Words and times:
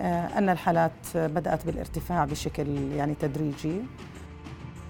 آه، 0.00 0.38
أن 0.38 0.48
الحالات 0.48 0.92
بدأت 1.14 1.66
بالارتفاع 1.66 2.24
بشكل 2.24 2.92
يعني 2.92 3.14
تدريجي. 3.14 3.80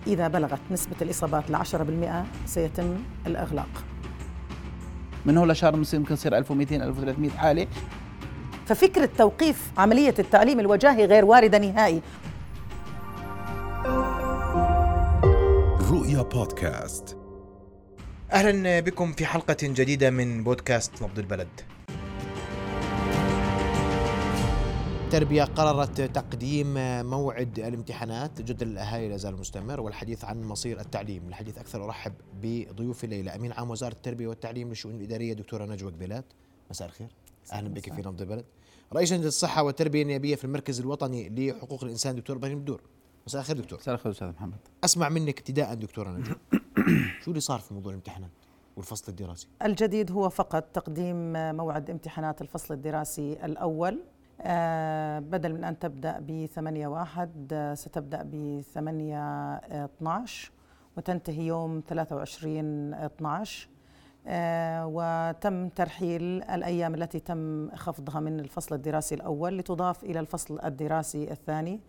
إذا 0.07 0.29
بلغت 0.29 0.61
نسبة 0.71 0.97
الإصابات 1.03 1.51
ل 1.51 1.55
10% 1.55 2.25
سيتم 2.47 2.97
الإغلاق. 3.27 3.85
من 5.27 5.39
هو 5.39 5.45
لشهر 5.45 5.75
يمكن 5.95 6.15
يصير 6.15 6.37
1200 6.39 6.77
1300 6.77 7.31
حالة؟ 7.31 7.67
ففكرة 8.67 9.11
توقيف 9.19 9.73
عملية 9.79 10.15
التعليم 10.19 10.61
الوجاهي 10.61 11.05
غير 11.05 11.25
واردة 11.25 11.59
نهائي. 11.59 12.03
رؤيا 15.91 16.23
بودكاست. 16.23 17.17
أهلا 18.33 18.81
بكم 18.81 19.13
في 19.13 19.27
حلقة 19.27 19.57
جديدة 19.63 20.11
من 20.11 20.45
بودكاست 20.45 21.03
نبض 21.03 21.19
البلد. 21.19 21.49
التربية 25.11 25.45
قررت 25.45 26.01
تقديم 26.01 26.75
موعد 27.07 27.59
الامتحانات. 27.59 28.43
جدل 28.43 28.69
الأهالي 28.69 29.09
لا 29.09 29.17
زال 29.17 29.37
مستمر 29.37 29.81
والحديث 29.81 30.25
عن 30.25 30.43
مصير 30.43 30.81
التعليم. 30.81 31.29
الحديث 31.29 31.59
أكثر 31.59 31.85
أرحب 31.85 32.13
بضيوفي 32.43 33.05
الليلة 33.05 33.35
أمين 33.35 33.53
عام 33.53 33.71
وزارة 33.71 33.93
التربية 33.93 34.27
والتعليم 34.27 34.69
للشؤون 34.69 34.95
الإدارية 34.95 35.33
دكتورة 35.33 35.65
نجوى 35.65 35.93
قبيلات. 35.93 36.25
مساء 36.71 36.89
الخير. 36.89 37.09
أهلا 37.53 37.69
بك 37.69 37.95
في 37.95 38.01
نبض 38.01 38.23
البلد. 38.23 38.45
رئيس 38.93 39.13
لجنة 39.13 39.27
الصحة 39.27 39.63
والتربية 39.63 40.03
النيابية 40.03 40.35
في 40.35 40.45
المركز 40.45 40.81
الوطني 40.81 41.29
لحقوق 41.29 41.85
الإنسان 41.85 42.17
دكتور 42.17 42.37
إبراهيم 42.37 42.59
الدور. 42.59 42.83
مساء 43.27 43.41
الخير 43.41 43.57
دكتور. 43.57 43.79
مساء 43.79 43.95
الخير 43.95 44.13
أستاذ 44.13 44.29
محمد. 44.29 44.59
أسمع 44.85 45.09
منك 45.09 45.39
ابتداء 45.39 45.75
دكتورة 45.75 46.11
نجوى. 46.11 46.37
شو 47.25 47.31
اللي 47.31 47.41
صار 47.41 47.61
في 47.61 47.75
موضوع 47.75 47.93
الامتحانات 47.93 48.31
والفصل 48.77 49.05
الدراسي؟ 49.09 49.47
الجديد 49.63 50.13
هو 50.13 50.29
فقط 50.29 50.63
تقديم 50.63 51.33
موعد 51.57 51.91
امتحانات 51.91 52.43
الفصل 52.43 52.75
الدراسي 52.75 53.33
الأول. 53.33 53.99
بدل 55.21 55.53
من 55.53 55.65
أن 55.65 55.79
تبدأ 55.79 56.19
ب 56.21 56.47
8 56.47 56.87
واحد 56.87 57.53
آه، 57.53 57.75
ستبدأ 57.75 58.23
ب 58.23 58.61
8 58.75 59.55
12 59.55 60.53
وتنتهي 60.97 61.47
يوم 61.47 61.83
23 61.89 62.95
12 62.95 63.69
آه، 64.27 64.87
وتم 64.93 65.69
ترحيل 65.69 66.43
الأيام 66.43 66.95
التي 66.95 67.21
تم 67.21 67.71
خفضها 67.77 68.21
من 68.21 68.41
الفصل 68.41 68.75
الدراسي 68.75 69.15
الأول 69.15 69.59
لتضاف 69.59 70.05
إلى 70.05 70.21
الفصل 70.21 70.61
الدراسي 70.65 71.31
الثاني. 71.31 71.81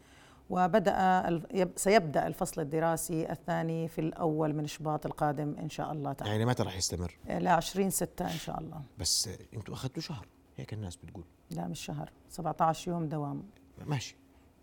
وبدأ 0.50 1.42
سيبدأ 1.76 2.28
الفصل 2.28 2.62
الدراسي 2.62 3.32
الثاني 3.32 3.88
في 3.88 4.02
الأول 4.02 4.54
من 4.54 4.68
شباط 4.68 5.06
القادم 5.06 5.56
إن 5.60 5.70
شاء 5.70 5.92
الله 5.92 6.14
تعالى. 6.14 6.32
يعني 6.32 6.46
متى 6.46 6.64
راح 6.64 6.78
يستمر؟ 6.78 7.18
ل 7.30 7.48
20 7.48 7.90
6 7.90 8.26
إن 8.26 8.30
شاء 8.30 8.60
الله. 8.60 8.82
بس 9.00 9.30
أنتم 9.54 9.74
أخذتوا 9.74 10.02
شهر. 10.02 10.28
هيك 10.58 10.74
الناس 10.74 10.96
بتقول. 10.96 11.24
لا 11.52 11.68
مش 11.68 11.80
شهر 11.80 12.12
17 12.30 12.92
يوم 12.92 13.06
دوام. 13.06 13.44
ماشي 13.86 14.16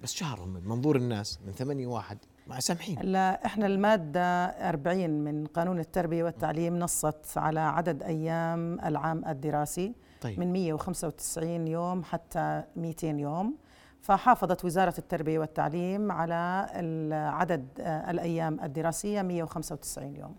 بس 0.03 0.13
شهر 0.13 0.45
من 0.45 0.69
منظور 0.69 0.97
الناس 0.97 1.39
من 1.47 1.53
8 1.53 1.87
واحد 1.87 2.19
مع 2.47 2.59
سامحين. 2.61 2.99
لا 3.03 3.47
إحنا 3.47 3.67
المادة 3.67 4.45
40 4.45 5.11
من 5.11 5.47
قانون 5.47 5.79
التربية 5.79 6.25
والتعليم 6.25 6.79
نصت 6.79 7.39
على 7.39 7.61
عدد 7.61 8.03
أيام 8.03 8.81
العام 8.81 9.25
الدراسي. 9.25 9.95
طيب. 10.21 10.41
من 10.41 10.53
195 10.53 11.69
يوم 11.69 12.05
حتى 12.05 12.65
200 12.77 13.07
يوم. 13.07 13.57
فحافظت 14.01 14.65
وزارة 14.65 14.95
التربية 14.99 15.39
والتعليم 15.39 16.13
على 16.13 16.67
عدد 17.13 17.69
الأيام 17.81 18.61
الدراسية 18.61 19.23
195 19.23 20.17
يوم. 20.17 20.37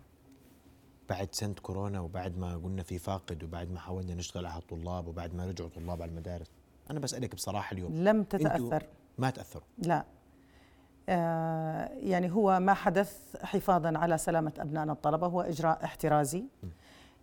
بعد 1.10 1.28
سنة 1.32 1.54
كورونا 1.54 2.00
وبعد 2.00 2.38
ما 2.38 2.56
قلنا 2.56 2.82
في 2.82 2.98
فاقد 2.98 3.42
وبعد 3.44 3.70
ما 3.70 3.78
حاولنا 3.80 4.14
نشتغل 4.14 4.46
على 4.46 4.62
الطلاب 4.62 5.08
وبعد 5.08 5.34
ما 5.34 5.46
رجعوا 5.46 5.70
طلاب 5.70 6.02
على 6.02 6.10
المدارس. 6.10 6.50
أنا 6.90 7.00
بسألك 7.00 7.34
بصراحة 7.34 7.74
اليوم. 7.74 7.94
لم 7.94 8.22
تتأثر. 8.22 8.82
ما 9.18 9.30
تأثروا؟ 9.30 9.64
لا. 9.78 10.04
آه 11.08 11.88
يعني 11.88 12.30
هو 12.32 12.60
ما 12.60 12.74
حدث 12.74 13.36
حفاظا 13.42 13.98
على 13.98 14.18
سلامة 14.18 14.52
أبنائنا 14.58 14.92
الطلبة 14.92 15.26
هو 15.26 15.40
إجراء 15.40 15.84
احترازي. 15.84 16.40
م. 16.62 16.66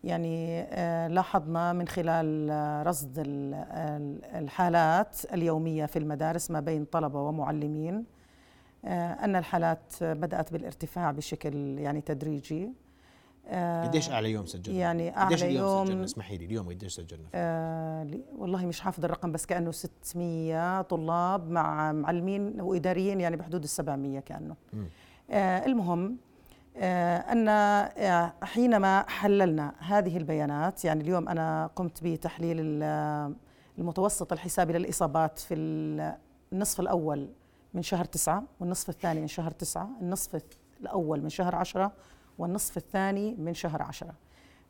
يعني 0.04 0.62
آه 0.62 1.08
لاحظنا 1.08 1.74
من 1.74 1.88
خلال 1.88 2.88
رصد 2.88 3.14
الحالات 4.36 5.34
اليومية 5.34 5.86
في 5.86 6.00
المدارس 6.00 6.52
ما 6.52 6.60
بين 6.60 6.86
طلبة 6.86 7.22
ومعلمين 7.22 8.06
آه 8.86 9.14
أن 9.14 9.36
الحالات 9.36 9.94
بدأت 10.04 10.54
بالارتفاع 10.54 11.12
بشكل 11.12 11.56
يعني 11.80 12.02
تدريجي. 12.02 12.64
آه، 12.66 12.87
قديش 13.84 14.10
أعلى 14.10 14.32
يوم 14.32 14.46
سجلنا؟ 14.46 14.80
يعني 14.80 15.18
أعلى 15.18 15.36
قديش 15.36 15.42
يوم 15.44 15.86
سجلنا 15.86 16.04
اسمحي 16.04 16.38
لي 16.38 16.46
اليوم 16.46 16.70
قديش 16.70 16.94
سجلنا؟ 16.94 17.28
آه 17.36 18.08
والله 18.38 18.66
مش 18.66 18.82
حافظ 18.82 19.06
الرقم 19.06 19.32
بس 19.32 19.46
كأنه 19.46 19.72
600 19.72 20.82
طلاب 20.82 21.50
مع 21.50 21.92
معلمين 21.92 22.62
وإداريين 22.62 23.20
يعني 23.22 23.36
بحدود 23.36 23.64
ال 23.64 23.70
700 23.70 24.20
كانه 24.20 24.56
آه 25.32 25.66
المهم 25.66 26.18
آه 26.78 27.18
أن 27.18 27.48
آه 27.50 28.34
حينما 28.44 29.06
حللنا 29.10 29.74
هذه 29.80 30.18
البيانات 30.18 30.86
يعني 30.86 31.02
اليوم 31.04 31.30
أنا 31.30 31.70
قمت 31.76 32.04
بتحليل 32.04 32.58
المتوسط 33.78 34.34
الحسابي 34.34 34.74
للاصابات 34.74 35.40
في 35.40 35.54
النصف 36.54 36.80
الأول 36.80 37.30
من 37.74 37.82
شهر 37.82 38.06
تسعة 38.06 38.44
والنصف 38.60 38.90
الثاني 38.90 39.22
من 39.22 39.28
شهر 39.28 39.52
تسعة 39.52 39.90
النصف 40.02 40.42
الأول 40.82 41.22
من 41.22 41.30
شهر 41.30 41.56
عشرة 41.56 41.92
والنصف 42.38 42.78
الثاني 42.78 43.36
من 43.36 43.54
شهر 43.54 43.82
عشرة. 43.82 44.14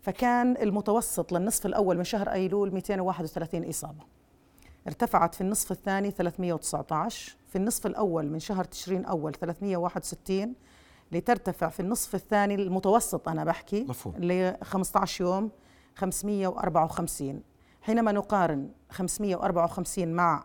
فكان 0.01 0.57
المتوسط 0.57 1.31
للنصف 1.31 1.65
الأول 1.65 1.97
من 1.97 2.03
شهر 2.03 2.31
أيلول 2.31 2.73
231 2.73 3.69
إصابة. 3.69 4.03
ارتفعت 4.87 5.35
في 5.35 5.41
النصف 5.41 5.71
الثاني 5.71 6.11
319 6.11 7.35
في 7.47 7.55
النصف 7.55 7.85
الأول 7.85 8.29
من 8.29 8.39
شهر 8.39 8.63
تشرين 8.63 9.05
أول 9.05 9.33
361 9.33 10.53
لترتفع 11.11 11.69
في 11.69 11.79
النصف 11.79 12.15
الثاني 12.15 12.55
المتوسط 12.55 13.29
أنا 13.29 13.43
بحكي 13.43 13.83
مفهوم. 13.83 14.15
ل 14.15 14.55
15 14.63 15.25
يوم 15.25 15.51
554 15.95 17.41
حينما 17.81 18.11
نقارن 18.11 18.69
554 18.89 20.13
مع 20.13 20.43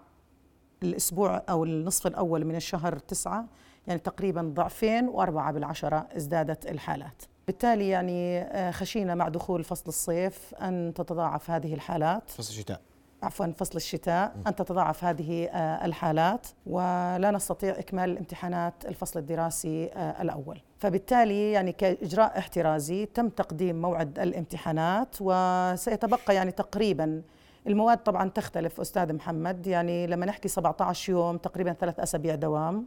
الأسبوع 0.83 1.43
أو 1.49 1.65
النصف 1.65 2.07
الأول 2.07 2.45
من 2.45 2.57
الشهر 2.57 2.99
تسعة 2.99 3.47
يعني 3.87 4.01
تقريبا 4.01 4.53
ضعفين 4.55 5.09
وأربعة 5.09 5.53
بالعشرة 5.53 6.07
ازدادت 6.17 6.71
الحالات. 6.71 7.23
بالتالي 7.47 7.89
يعني 7.89 8.41
آه، 8.41 8.71
خشينا 8.71 9.15
مع 9.15 9.29
دخول 9.29 9.65
فصل 9.65 9.85
الصيف 9.89 10.55
أن 10.55 10.93
تتضاعف 10.97 11.51
هذه 11.51 11.75
الحالات. 11.75 12.31
فصل 12.31 12.53
الشتاء. 12.53 12.81
عفوا 13.23 13.47
فصل 13.47 13.77
الشتاء 13.77 14.37
أن 14.47 14.55
تتضاعف 14.55 15.05
هذه 15.05 15.45
آه، 15.45 15.85
الحالات 15.85 16.47
ولا 16.67 17.31
نستطيع 17.31 17.79
إكمال 17.79 18.11
الامتحانات 18.11 18.75
الفصل 18.85 19.21
الدراسي 19.21 19.87
آه، 19.87 20.23
الأول. 20.23 20.61
فبالتالي 20.79 21.53
يعني 21.53 21.73
كإجراء 21.73 22.39
احترازي 22.39 23.07
تم 23.07 23.29
تقديم 23.29 23.83
موعد 23.83 24.19
الامتحانات 24.19 25.17
وسيتبقى 25.21 26.35
يعني 26.35 26.51
تقريبا 26.51 27.23
المواد 27.67 27.99
طبعا 27.99 28.29
تختلف 28.29 28.81
أستاذ 28.81 29.13
محمد. 29.13 29.67
يعني 29.67 30.07
لما 30.07 30.27
نحكي 30.27 30.49
17 30.49 31.13
يوم 31.13 31.37
تقريبا 31.37 31.73
ثلاث 31.73 32.01
أسابيع 32.01 32.35
دوام. 32.35 32.87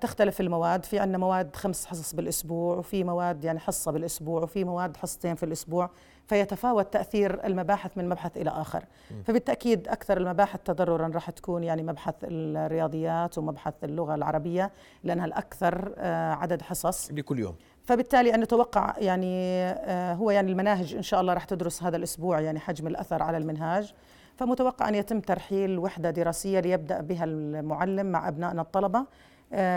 تختلف 0.00 0.40
المواد. 0.40 0.84
في 0.84 0.98
عندنا 0.98 1.18
مواد 1.18 1.56
خمس 1.56 1.86
حصص 1.86 2.14
بالأسبوع 2.14 2.76
وفي 2.76 3.04
مواد 3.04 3.44
يعني 3.44 3.58
حصة 3.58 3.92
بالأسبوع 3.92 4.42
وفي 4.42 4.64
مواد 4.64 4.96
حصتين 4.96 5.34
في 5.34 5.42
الأسبوع. 5.42 5.90
فيتفاوت 6.26 6.92
تأثير 6.92 7.46
المباحث 7.46 7.90
من 7.96 8.08
مبحث 8.08 8.36
إلى 8.36 8.50
آخر. 8.50 8.84
فبالتأكيد 9.24 9.88
أكثر 9.88 10.16
المباحث 10.16 10.60
تضررا 10.64 11.08
راح 11.08 11.30
تكون 11.30 11.64
يعني 11.64 11.82
مبحث 11.82 12.14
الرياضيات 12.22 13.38
ومبحث 13.38 13.74
اللغة 13.84 14.14
العربية 14.14 14.72
لأنها 15.04 15.26
الأكثر 15.26 15.92
آه، 15.98 16.32
عدد 16.32 16.62
حصص. 16.62 17.10
لكل 17.10 17.38
يوم. 17.38 17.54
فبالتالي 17.84 18.34
أن 18.34 18.40
نتوقع 18.40 18.94
يعني 18.98 19.62
آه، 19.64 20.14
هو 20.14 20.30
يعني 20.30 20.52
المناهج 20.52 20.94
إن 20.94 21.02
شاء 21.02 21.20
الله 21.20 21.34
راح 21.34 21.44
تدرس 21.44 21.82
هذا 21.82 21.96
الأسبوع 21.96 22.40
يعني 22.40 22.58
حجم 22.58 22.86
الأثر 22.86 23.22
على 23.22 23.36
المنهاج. 23.36 23.94
فمتوقع 24.36 24.88
أن 24.88 24.94
يتم 24.94 25.20
ترحيل 25.20 25.78
وحدة 25.78 26.10
دراسية 26.10 26.60
ليبدأ 26.60 27.00
بها 27.00 27.24
المعلم 27.24 28.06
مع 28.06 28.28
أبنائنا 28.28 28.62
الطلبة. 28.62 28.98
آه، 28.98 29.06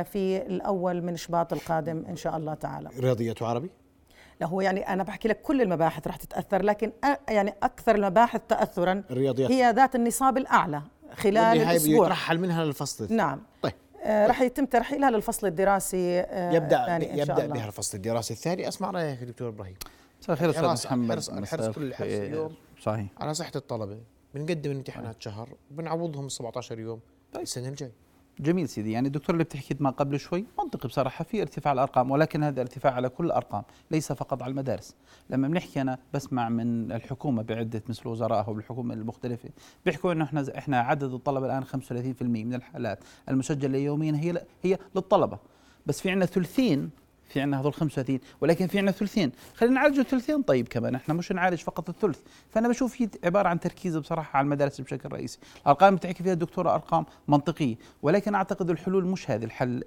في 0.04 0.38
الأول 0.48 1.02
من 1.02 1.18
شباط 1.18 1.54
القادم 1.54 2.06
إن 2.10 2.16
شاء 2.16 2.38
الله 2.38 2.54
تعالى. 2.54 2.90
رياضيات 3.00 3.42
وعربي؟ 3.42 3.70
لا 4.42 4.48
هو 4.48 4.62
يعني 4.62 4.94
أنا 4.94 5.04
بحكي 5.04 5.28
لك 5.28 5.42
كل 5.42 5.62
المباحث 5.62 6.08
راح 6.08 6.16
تتأثر 6.16 6.64
لكن 6.64 6.92
يعني 7.30 7.54
أكثر 7.64 7.96
المباحث 7.96 8.42
تأثرا 8.50 9.04
الرياضيات 9.12 9.52
هي 9.52 9.72
ذات 9.72 9.96
النصاب 9.96 10.38
الأعلى 10.38 10.82
خلال 11.14 11.38
الأسبوع. 11.38 12.06
يترحل 12.06 12.40
منها 12.40 12.66
للفصل 12.66 13.14
نعم. 13.14 13.42
طيب. 13.62 13.74
آه 14.04 14.28
راح 14.28 14.42
يتم 14.42 14.66
ترحيلها 14.66 15.10
للفصل 15.10 15.48
الدراسي 15.48 16.20
آه 16.20 16.52
يبدأ 16.52 16.82
الثاني 16.82 17.14
إن 17.14 17.20
يبدأ 17.20 17.36
شاء 17.36 17.46
الله. 17.46 17.56
بها 17.56 17.68
الفصل 17.68 17.98
الدراسي 17.98 18.34
الثاني. 18.34 18.68
أسمع 18.68 18.92
رأيك 18.92 19.24
دكتور 19.24 19.50
إبراهيم. 19.50 19.76
مساء 20.22 20.34
الخير 20.34 20.50
أستاذ 20.50 20.88
محمد. 20.88 21.12
حرص, 21.12 21.32
حرص 21.32 21.70
كل 21.76 21.84
الحرص 21.84 22.08
اليوم. 22.08 22.56
صحيح. 22.82 23.08
على 23.18 23.34
صحة 23.34 23.52
الطلبة. 23.56 24.00
بنقدم 24.34 24.72
امتحانات 24.72 25.22
شهر 25.22 25.50
وبنعوضهم 25.72 26.30
17 26.30 26.80
يوم 26.80 27.00
طيب. 27.34 27.44
السنة 27.44 27.68
الجاي 27.68 27.92
جميل 28.40 28.70
سيدي. 28.70 28.92
يعني 28.92 29.08
الدكتور 29.08 29.36
اللي 29.36 29.44
بتحكي 29.44 29.76
ما 29.80 29.90
قبل 29.90 30.20
شوي 30.20 30.46
منطقي 30.60 30.88
بصراحة 30.88 31.24
في 31.24 31.42
ارتفاع 31.42 31.74
الأرقام 31.74 32.12
ولكن 32.12 32.44
هذا 32.44 32.62
ارتفاع 32.62 32.94
على 32.94 33.10
كل 33.10 33.26
الأرقام 33.26 33.64
ليس 33.92 34.12
فقط 34.12 34.44
على 34.44 34.52
المدارس. 34.52 34.96
لما 35.30 35.48
بنحكي 35.48 35.82
أنا 35.82 35.98
بسمع 36.14 36.50
من 36.50 36.92
الحكومة 36.92 37.44
بعدة 37.44 37.84
مثل 37.90 38.08
وزرائها 38.08 38.50
والحكومة 38.50 38.94
المختلفة 38.94 39.50
بيحكوا 39.86 40.12
إنه 40.12 40.24
إحنا 40.24 40.58
إحنا 40.58 40.80
عدد 40.80 41.14
الطلبة 41.14 41.46
الآن 41.46 41.64
35% 41.64 42.22
من 42.22 42.54
الحالات 42.54 43.00
المسجلة 43.30 43.78
يوميا 43.78 44.12
هي 44.16 44.46
هي 44.64 44.78
للطلبة. 44.96 45.40
بس 45.86 46.02
في 46.02 46.10
عندنا 46.10 46.26
ثلثين 46.26 46.90
في 47.30 47.42
عندنا 47.42 47.62
هذول 47.62 47.74
35 47.74 48.20
ولكن 48.42 48.68
في 48.68 48.78
عندنا 48.78 48.92
ثلثين. 48.92 49.32
خلينا 49.56 49.76
نعالج 49.76 50.00
الثلثين. 50.00 50.42
طيب 50.42 50.68
كمان 50.68 50.96
إحنا 50.96 51.14
مش 51.14 51.32
نعالج 51.32 51.60
فقط 51.60 51.90
الثلث. 51.90 52.20
فأنا 52.50 52.68
بشوف 52.68 52.94
في 52.94 53.10
عبارة 53.24 53.50
عن 53.50 53.60
تركيز 53.60 53.98
بصراحة 53.98 54.38
على 54.38 54.46
المدارس 54.46 54.82
بشكل 54.82 55.10
رئيسي. 55.10 55.40
الأرقام 55.62 55.88
اللي 55.90 56.00
بتحكي 56.00 56.24
فيها 56.24 56.34
الدكتورة 56.34 56.74
أرقام 56.74 57.06
منطقية 57.28 57.76
ولكن 58.02 58.36
أعتقد 58.36 58.70
الحلول 58.70 59.06
مش 59.06 59.32
هذه. 59.32 59.46
الحل 59.46 59.84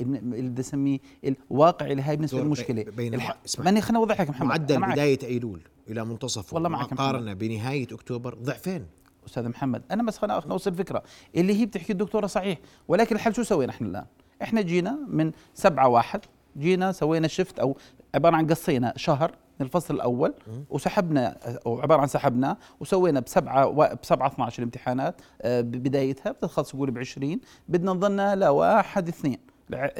اللي 0.00 0.48
بدي 0.48 0.60
اسميه 0.60 0.98
الواقعي 1.24 1.94
لهي 1.94 2.16
بالنسبة 2.16 2.40
للمشكلة. 2.40 2.82
بين 2.82 3.14
الح... 3.14 3.36
ماني 3.58 3.80
خليني 3.80 3.98
اوضح 3.98 4.20
لك 4.20 4.30
محمد. 4.30 4.48
معدل 4.48 4.80
بداية 4.80 5.18
ايلول 5.22 5.60
إلى 5.88 6.04
منتصف. 6.04 6.54
والله 6.54 6.68
معك 6.68 6.92
مقارنه 6.92 7.32
بنهاية 7.32 7.86
أكتوبر 7.92 8.34
ضعفين. 8.34 8.86
أستاذ 9.26 9.48
محمد 9.48 9.82
أنا 9.90 10.02
بس 10.02 10.18
خليني 10.18 10.42
اوصل 10.50 10.70
الفكرة. 10.70 11.02
اللي 11.36 11.60
هي 11.60 11.66
بتحكي 11.66 11.92
الدكتورة 11.92 12.26
صحيح 12.26 12.58
ولكن 12.88 13.16
الحل 13.16 13.34
شو 13.34 13.42
سوينا 13.42 13.72
إحنا 13.72 13.88
الآن؟ 13.88 14.04
إحنا 14.42 14.62
جينا 14.62 14.98
من 15.08 15.32
سبعة 15.54 15.88
واحد 15.88 16.20
جينا 16.58 16.92
سوينا 16.92 17.28
شفت 17.28 17.58
أو 17.58 17.76
عبارة 18.14 18.36
عن 18.36 18.46
قصينا 18.46 18.92
شهر 18.96 19.30
من 19.60 19.66
الفصل 19.66 19.94
الأول 19.94 20.34
وسحبنا 20.70 21.36
عبارة 21.66 22.00
عن 22.00 22.06
سحبنا 22.06 22.56
وسوينا 22.80 23.20
بسبعة 23.20 23.94
بسبعة 24.02 24.26
12 24.26 24.58
الامتحانات 24.58 25.20
آه، 25.42 25.60
بدايتها 25.60 26.32
بتخلص 26.32 26.74
نقول 26.74 26.90
ب 26.90 26.98
20 26.98 27.40
بدنا 27.68 27.92
نضلنا 27.92 28.34
لواحد 28.36 29.08
اثنين. 29.08 29.38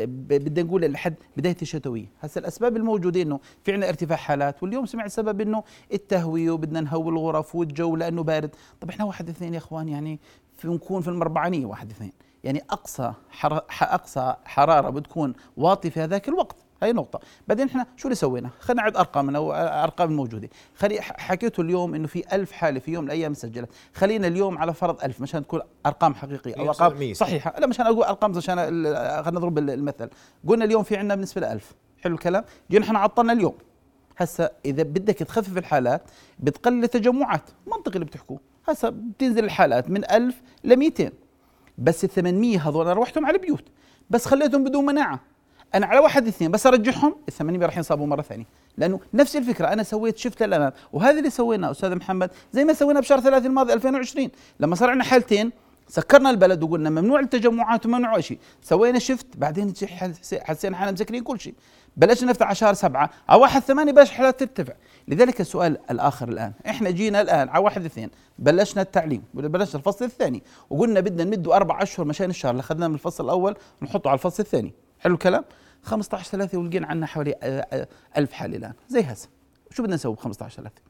بدنا 0.06 0.62
نقول 0.62 0.92
لحد 0.92 1.14
بداية 1.36 1.56
الشتوية، 1.62 2.06
هسه 2.20 2.38
الأسباب 2.38 2.76
الموجودة 2.76 3.22
إنه 3.22 3.40
في 3.64 3.72
عندنا 3.72 3.88
ارتفاع 3.88 4.16
حالات 4.16 4.62
واليوم 4.62 4.86
سمعت 4.86 5.10
سبب 5.10 5.40
إنه 5.40 5.62
التهوية 5.92 6.50
وبدنا 6.50 6.80
نهوي 6.80 7.12
الغرف 7.12 7.54
والجو 7.54 7.96
لأنه 7.96 8.22
بارد، 8.22 8.54
طب 8.80 8.88
إحنا 8.88 9.04
واحد 9.04 9.28
اثنين 9.28 9.54
يا 9.54 9.58
إخوان 9.58 9.88
يعني 9.88 10.20
بنكون 10.64 11.02
في 11.02 11.08
المربعانيه 11.08 11.66
واحد 11.66 11.90
اثنين، 11.90 12.12
يعني 12.44 12.64
أقصى 12.70 13.12
حر... 13.30 13.60
أقصى 13.80 14.34
حرارة 14.44 14.90
بتكون 14.90 15.34
واطي 15.56 15.90
في 15.90 16.00
هذاك 16.00 16.28
الوقت. 16.28 16.56
هاي 16.82 16.92
نقطة، 16.92 17.20
بعدين 17.48 17.68
إحنا 17.68 17.86
شو 17.96 18.08
اللي 18.08 18.14
سوينا؟ 18.14 18.50
خلينا 18.60 18.82
نعد 18.82 18.96
أرقامنا 18.96 19.38
وأرقام 19.38 20.10
الموجودة، 20.10 20.48
خلي 20.76 21.00
حكيته 21.00 21.60
اليوم 21.60 21.94
إنه 21.94 22.06
في 22.06 22.34
ألف 22.34 22.52
حالة 22.52 22.80
في 22.80 22.92
يوم 22.92 23.04
من 23.04 23.10
الأيام 23.10 23.34
سجلت، 23.34 23.70
خلينا 23.94 24.26
اليوم 24.26 24.58
على 24.58 24.74
فرض 24.74 25.04
ألف 25.04 25.20
مشان 25.20 25.42
تكون 25.42 25.60
أرقام 25.86 26.14
حقيقية 26.14 26.54
أو 26.54 26.68
أرقام 26.68 27.14
صحيحة، 27.14 27.54
لا 27.58 27.66
مشان 27.66 27.86
أقول 27.86 28.04
أرقام 28.04 28.36
عشان 28.36 28.56
خلينا 28.56 29.30
نضرب 29.30 29.58
المثل، 29.58 30.10
قلنا 30.48 30.64
اليوم 30.64 30.82
في 30.82 30.96
عندنا 30.96 31.14
بالنسبة 31.14 31.40
لألف، 31.40 31.74
حلو 32.00 32.14
الكلام؟ 32.14 32.44
جينا 32.70 32.84
إحنا 32.84 32.98
عطلنا 32.98 33.32
اليوم. 33.32 33.54
هسا 34.18 34.50
إذا 34.64 34.82
بدك 34.82 35.18
تخفف 35.18 35.58
الحالات 35.58 36.02
بتقلل 36.38 36.84
التجمعات، 36.84 37.50
منطقي 37.66 37.94
اللي 37.94 38.04
بتحكوه، 38.04 38.40
هسا 38.68 38.90
بتنزل 38.90 39.44
الحالات 39.44 39.90
من 39.90 40.10
1000 40.10 40.42
ل 40.64 40.76
200 40.76 41.12
بس 41.82 42.04
ال 42.04 42.10
800 42.10 42.68
هذول 42.68 42.84
أنا 42.86 42.94
روحتهم 42.94 43.26
على 43.26 43.36
البيوت 43.36 43.64
بس 44.10 44.26
خليتهم 44.26 44.64
بدون 44.64 44.86
مناعة. 44.86 45.20
أنا 45.74 45.86
على 45.86 45.98
واحد 45.98 46.26
اثنين 46.26 46.50
بس 46.50 46.66
أرجعهم 46.66 47.14
ال 47.28 47.32
800 47.32 47.66
راح 47.66 47.76
ينصابوا 47.76 48.06
مرة 48.06 48.22
ثانية. 48.22 48.44
لأنه 48.76 49.00
نفس 49.14 49.36
الفكرة 49.36 49.72
أنا 49.72 49.82
سويت 49.82 50.18
شفت 50.18 50.42
للامام 50.42 50.72
وهذا 50.92 51.18
اللي 51.18 51.30
سويناه 51.30 51.70
أستاذ 51.70 51.94
محمد 51.94 52.30
زي 52.52 52.64
ما 52.64 52.72
سوينا 52.72 53.00
بشهر 53.00 53.20
ثلاثة 53.20 53.46
الماضي 53.46 53.72
2020 53.72 54.30
لما 54.60 54.74
صار 54.74 54.90
عندنا 54.90 55.04
حالتين 55.04 55.52
سكرنا 55.92 56.30
البلد 56.30 56.62
وقلنا 56.62 56.90
ممنوع 56.90 57.20
التجمعات 57.20 57.86
وممنوع 57.86 58.20
شيء. 58.20 58.38
سوينا 58.62 58.98
شفت 58.98 59.26
بعدين 59.36 59.72
حسينا 60.40 60.76
حالنا 60.76 60.92
مسكرين 60.92 61.22
كل 61.22 61.40
شيء. 61.40 61.54
بلشنا 61.96 62.30
نفتح 62.30 62.46
على 62.46 62.54
شهر 62.54 62.74
سبعة 62.74 63.10
على 63.28 63.40
واحد 63.40 63.62
ثمانية 63.62 63.92
بلش 63.92 64.10
حالات 64.10 64.40
ترتفع. 64.40 64.72
لذلك 65.08 65.40
السؤال 65.40 65.78
الآخر 65.90 66.28
الآن. 66.28 66.52
إحنا 66.66 66.90
جينا 66.90 67.20
الآن 67.20 67.48
على 67.48 67.64
واحد 67.64 67.84
اثنين 67.84 68.10
بلشنا 68.38 68.82
التعليم 68.82 69.22
بلشنا 69.34 69.80
الفصل 69.80 70.04
الثاني 70.04 70.42
وقلنا 70.70 71.00
بدنا 71.00 71.24
نمده 71.24 71.56
أربع 71.56 71.82
أشهر 71.82 72.06
مشان 72.06 72.30
الشهر. 72.30 72.50
اللي 72.50 72.60
أخذناه 72.60 72.88
من 72.88 72.94
الفصل 72.94 73.24
الأول 73.24 73.54
نحطه 73.82 74.08
على 74.08 74.18
الفصل 74.18 74.42
الثاني. 74.42 74.74
حلو 74.98 75.14
الكلام؟ 75.14 75.44
15 75.82 76.30
ثلاثة 76.30 76.58
ولقينا 76.58 76.86
عندنا 76.86 77.06
حوالي 77.06 77.34
آه، 77.42 77.66
آه، 77.72 77.88
ألف 78.16 78.32
حالة 78.32 78.56
الآن. 78.56 78.72
زي 78.88 79.00
هسه. 79.00 79.28
شو 79.70 79.82
بدنا 79.82 79.94
نسوي 79.94 80.14
ب 80.14 80.18
15 80.18 80.56
ثلاثة؟ 80.56 80.82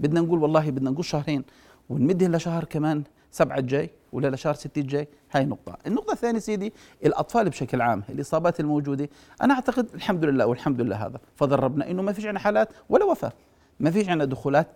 بدنا 0.00 0.20
نقول 0.20 0.42
والله 0.42 0.70
بدنا 0.70 0.90
نقول 0.90 1.04
شهرين 1.04 1.44
ونمدهم 1.88 2.32
لشهر 2.32 2.64
كمان. 2.64 3.02
سبعة 3.30 3.58
الجاي 3.58 3.90
ولا 4.12 4.28
لشهر 4.28 4.54
ستة 4.54 4.80
الجاي 4.80 5.08
هاي 5.32 5.44
نقطة. 5.44 5.78
النقطة 5.86 6.12
الثانية 6.12 6.38
سيدي 6.38 6.72
الأطفال 7.04 7.48
بشكل 7.50 7.80
عام 7.80 8.02
الإصابات 8.08 8.60
الموجودة 8.60 9.08
أنا 9.42 9.54
أعتقد 9.54 9.88
الحمد 9.94 10.24
لله 10.24 10.46
والحمد 10.46 10.80
لله 10.80 11.06
هذا 11.06 11.20
فضل 11.36 11.56
ربنا 11.58 11.90
إنه 11.90 12.02
ما 12.02 12.12
فيش 12.12 12.26
عندنا 12.26 12.40
حالات 12.40 12.68
ولا 12.88 13.04
وفاة. 13.04 13.32
ما 13.80 13.90
فيش 13.90 14.08
عندنا 14.08 14.24
دخولات 14.24 14.66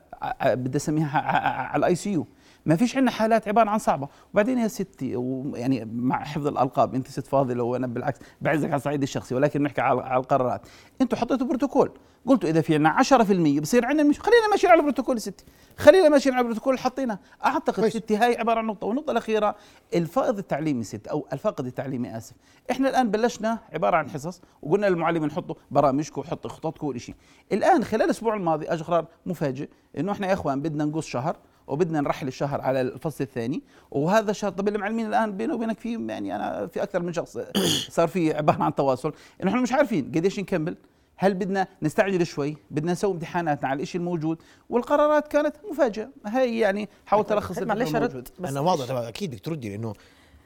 بدي 0.44 0.76
أسميها 0.76 1.18
على 1.18 1.78
ال 1.80 1.94
ICU 1.94 2.26
ما 2.66 2.76
فيش 2.76 2.96
عندنا 2.96 3.10
حالات 3.10 3.48
عبارة 3.48 3.70
عن 3.70 3.78
صعبة. 3.78 4.08
وبعدين 4.32 4.58
يا 4.58 4.68
ستي 4.68 5.16
ويعني 5.16 5.84
مع 5.84 6.24
حفظ 6.24 6.46
الألقاب 6.46 6.94
أنت 6.94 7.08
ست 7.08 7.26
فاضله 7.26 7.62
وأنا 7.62 7.86
بالعكس 7.86 8.18
بعزك 8.40 8.68
على 8.68 8.76
الصعيد 8.76 9.02
الشخصي 9.02 9.34
ولكن 9.34 9.62
نحكي 9.62 9.80
على 9.80 10.16
القرارات. 10.16 10.66
أنتم 11.00 11.16
حطيتوا 11.16 11.46
بروتوكول. 11.46 11.90
قلتوا 12.26 12.48
إذا 12.50 12.60
في 12.60 12.74
عندنا 12.74 12.90
10% 12.90 13.60
بصير 13.60 13.86
عندنا 13.86 14.08
مش 14.08 14.20
خلينا 14.20 14.48
ماشيين 14.50 14.72
على 14.72 14.78
البروتوكول 14.78 15.20
ستي. 15.20 15.44
خلينا 15.76 16.08
ماشيين 16.08 16.34
على 16.34 16.42
البروتوكول 16.42 16.74
اللي 16.74 16.82
حطيناه 16.82 17.18
اعتقد 17.44 17.88
ستي 17.88 18.16
هاي 18.16 18.36
عبارة 18.38 18.58
عن 18.58 18.66
نقطة. 18.66 18.86
والنقطة 18.86 19.10
الأخيرة 19.10 19.56
الفائض 19.94 20.38
التعليمي 20.38 20.84
ست 20.84 21.06
أو 21.06 21.26
الفاقد 21.32 21.66
التعليمي 21.66 22.16
آسف. 22.16 22.34
إحنا 22.70 22.88
الآن 22.88 23.10
بلشنا 23.10 23.58
عبارة 23.72 23.96
عن 23.96 24.10
حصص 24.10 24.40
وقلنا 24.62 24.86
للمعلمين 24.86 25.30
حطوا 25.30 25.54
برامجكم 25.70 26.20
وحطوا 26.20 26.50
خططكم 26.50 26.86
وكل 26.86 27.00
شيء. 27.00 27.14
الآن 27.52 27.84
خلال 27.84 28.02
الأسبوع 28.02 28.34
الماضي 28.34 28.66
اجى 28.66 28.84
قرار 28.84 29.06
مفاجئ 29.26 29.68
إنه 29.98 30.12
إحنا 30.12 30.26
يا 30.26 30.32
إخوان 30.32 30.62
بدنا 30.62 30.84
نقص 30.84 31.06
شهر. 31.06 31.36
وبدنا 31.66 32.00
نرحل 32.00 32.28
الشهر 32.28 32.60
على 32.60 32.80
الفصل 32.80 33.24
الثاني. 33.24 33.62
وهذا 33.90 34.30
الشهر 34.30 34.50
طب 34.50 34.68
المعلمين 34.68 35.06
الآن 35.06 35.36
بيني 35.36 35.52
وبينك 35.52 35.80
في 35.80 36.06
يعني 36.08 36.36
أنا 36.36 36.66
في 36.66 36.82
أكثر 36.82 37.02
من 37.02 37.12
شخص 37.12 37.38
صار 37.96 38.08
في 38.08 38.34
عبارة 38.34 38.62
عن 38.62 38.74
تواصل. 38.74 39.12
إنه 39.42 39.50
إحنا 39.50 39.60
مش 39.60 39.72
عارفين 39.72 40.12
قديش 40.14 40.40
نكمل. 40.40 40.76
هل 41.16 41.34
بدنا 41.34 41.68
نستعجل 41.82 42.26
شوي؟ 42.26 42.56
بدنا 42.70 42.92
نسوي 42.92 43.12
امتحاناتنا 43.12 43.68
على 43.68 43.82
الشيء 43.82 44.00
الموجود. 44.00 44.42
والقرارات 44.70 45.28
كانت 45.28 45.56
مفاجئه 45.70 46.10
هي 46.26 46.58
يعني 46.58 46.88
حاولت 47.06 47.32
ألخص 47.32 47.58
معلش 47.58 47.94
ارد 47.94 48.28
أنا 48.44 48.60
واضح 48.60 48.90
أكيد 48.90 49.30
بدك 49.30 49.40
تردي 49.40 49.68
لأنه 49.68 49.94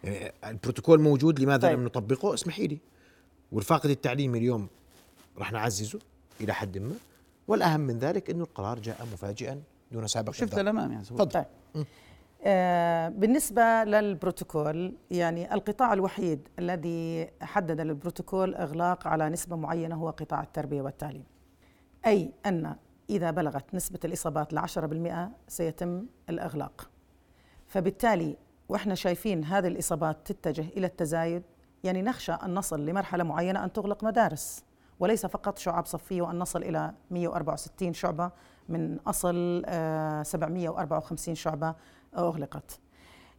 يعني 0.05 0.33
البروتوكول 0.45 1.01
موجود 1.01 1.41
لماذا 1.41 1.69
طيب. 1.69 1.79
لم 1.79 1.85
نطبقه؟ 1.85 2.35
اسمحي 2.35 2.67
لي. 2.67 2.79
والفاقد 3.53 3.91
التعليمي 3.91 4.39
اليوم 4.39 4.69
راح 5.39 5.53
نعززه 5.53 5.99
إلى 6.41 6.55
حد 6.55 6.79
ما. 6.79 6.95
والأهم 7.49 7.81
من 7.81 7.99
ذلك 7.99 8.31
إنه 8.31 8.45
القرار 8.45 8.79
جاء 8.79 9.07
مفاجئا. 9.13 9.63
دون 9.93 10.07
سابق 10.07 10.33
شفت 10.33 10.59
الأمام 10.59 10.93
يعني 10.93 11.05
تفضل. 11.05 11.27
طيب. 11.29 11.45
آه 12.45 13.09
بالنسبة 13.09 13.85
للبروتوكول 13.85 14.95
يعني 15.11 15.55
القطاع 15.55 15.93
الوحيد 15.93 16.49
الذي 16.59 17.31
حدد 17.43 17.81
البروتوكول 17.81 18.55
إغلاق 18.55 19.07
على 19.07 19.29
نسبة 19.29 19.57
معينة 19.57 19.95
هو 19.95 20.11
قطاع 20.11 20.43
التربية 20.43 20.83
والتعليم. 20.83 21.25
أي 22.07 22.33
أن 22.47 22.77
إذا 23.11 23.31
بلغت 23.31 23.75
نسبة 23.75 23.99
الإصابات 24.05 24.53
لعشرة 24.53 24.87
بالمئة 24.87 25.31
سيتم 25.49 26.07
الإغلاق. 26.29 26.91
فبالتالي 27.67 28.37
وإحنا 28.69 28.95
شايفين 28.95 29.45
هذه 29.45 29.69
الإصابات 29.69 30.17
تتجه 30.33 30.65
إلى 30.77 30.87
التزايد 30.87 31.43
يعني 31.85 32.03
نخشى 32.03 32.33
أن 32.33 32.55
نصل 32.55 32.87
لمرحلة 32.87 33.25
معينة 33.25 33.65
أن 33.65 33.73
تغلق 33.73 34.05
مدارس 34.05 34.65
وليس 35.01 35.27
فقط 35.27 35.59
شعب 35.59 35.87
صفية 35.87 36.23
وأن 36.23 36.39
نصل 36.39 36.63
إلى 36.63 36.93
164 37.11 37.93
شعبة 37.93 38.31
من 38.69 38.99
أصل 39.07 39.63
754 40.23 41.33
آه، 41.33 41.35
شعبة 41.35 41.75
أغلقت. 42.17 42.81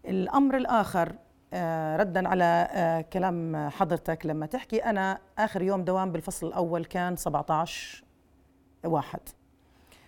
الأمر 0.05 0.57
الآخر 0.57 1.15
آه، 1.53 1.97
ردا 1.97 2.27
على 2.27 2.67
آه، 2.71 3.01
كلام 3.01 3.69
حضرتك 3.69 4.25
لما 4.25 4.45
تحكي 4.45 4.77
أنا 4.77 5.19
آخر 5.37 5.61
يوم 5.61 5.83
دوام 5.83 6.11
بالفصل 6.11 6.47
الأول 6.47 6.85
كان 6.85 7.15
17 7.15 8.03
واحد. 8.85 9.19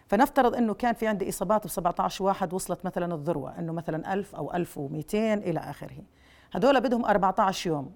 فنفترض 0.07 0.55
إنه 0.55 0.73
كان 0.73 0.93
في 0.93 1.07
عندي 1.07 1.29
إصابات 1.29 1.65
ب 1.65 1.69
17 1.69 2.23
واحد 2.23 2.53
وصلت 2.53 2.85
مثلا 2.85 3.15
الذروة 3.15 3.59
إنه 3.59 3.73
مثلا 3.73 4.13
1000 4.13 4.35
أو 4.35 4.53
1200 4.53 5.33
إلى 5.33 5.59
آخره. 5.59 6.03
هذول 6.51 6.81
بدهم 6.81 7.05
14 7.05 7.69
يوم. 7.69 7.93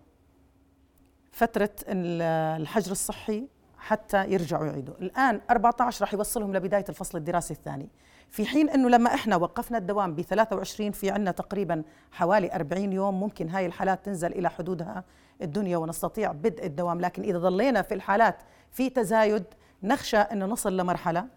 فترة 1.32 1.70
الحجر 1.88 2.92
الصحي 2.92 3.48
حتى 3.86 4.26
يرجعوا 4.28 4.66
يعيدوا. 4.66 4.94
الآن 5.02 5.42
14 5.50 6.02
راح 6.02 6.14
يوصلهم 6.14 6.54
لبداية 6.54 6.86
الفصل 6.90 7.18
الدراسي 7.18 7.54
الثاني. 7.54 7.90
في 8.30 8.46
حين 8.46 8.70
أنه 8.70 8.90
لما 8.90 9.14
إحنا 9.14 9.36
وقفنا 9.36 9.78
الدوام 9.78 10.16
ب 10.16 10.22
23 10.22 10.92
في 10.92 11.12
عندنا 11.12 11.32
تقريبا 11.32 11.84
حوالي 12.12 12.56
40 12.56 12.94
يوم 12.94 13.20
ممكن 13.20 13.50
هاي 13.50 13.66
الحالات 13.66 14.06
تنزل 14.06 14.32
إلى 14.32 14.50
حدودها 14.50 15.04
الدنيا 15.42 15.78
ونستطيع 15.78 16.32
بدء 16.32 16.66
الدوام. 16.66 17.02
لكن 17.02 17.24
إذا 17.24 17.38
ظلينا 17.38 17.82
في 17.82 17.94
الحالات 17.94 18.36
في 18.72 18.90
تزايد 18.90 19.44
نخشى 19.84 20.18
أنه 20.18 20.46
نصل 20.46 20.78
لمرحلة. 20.78 21.28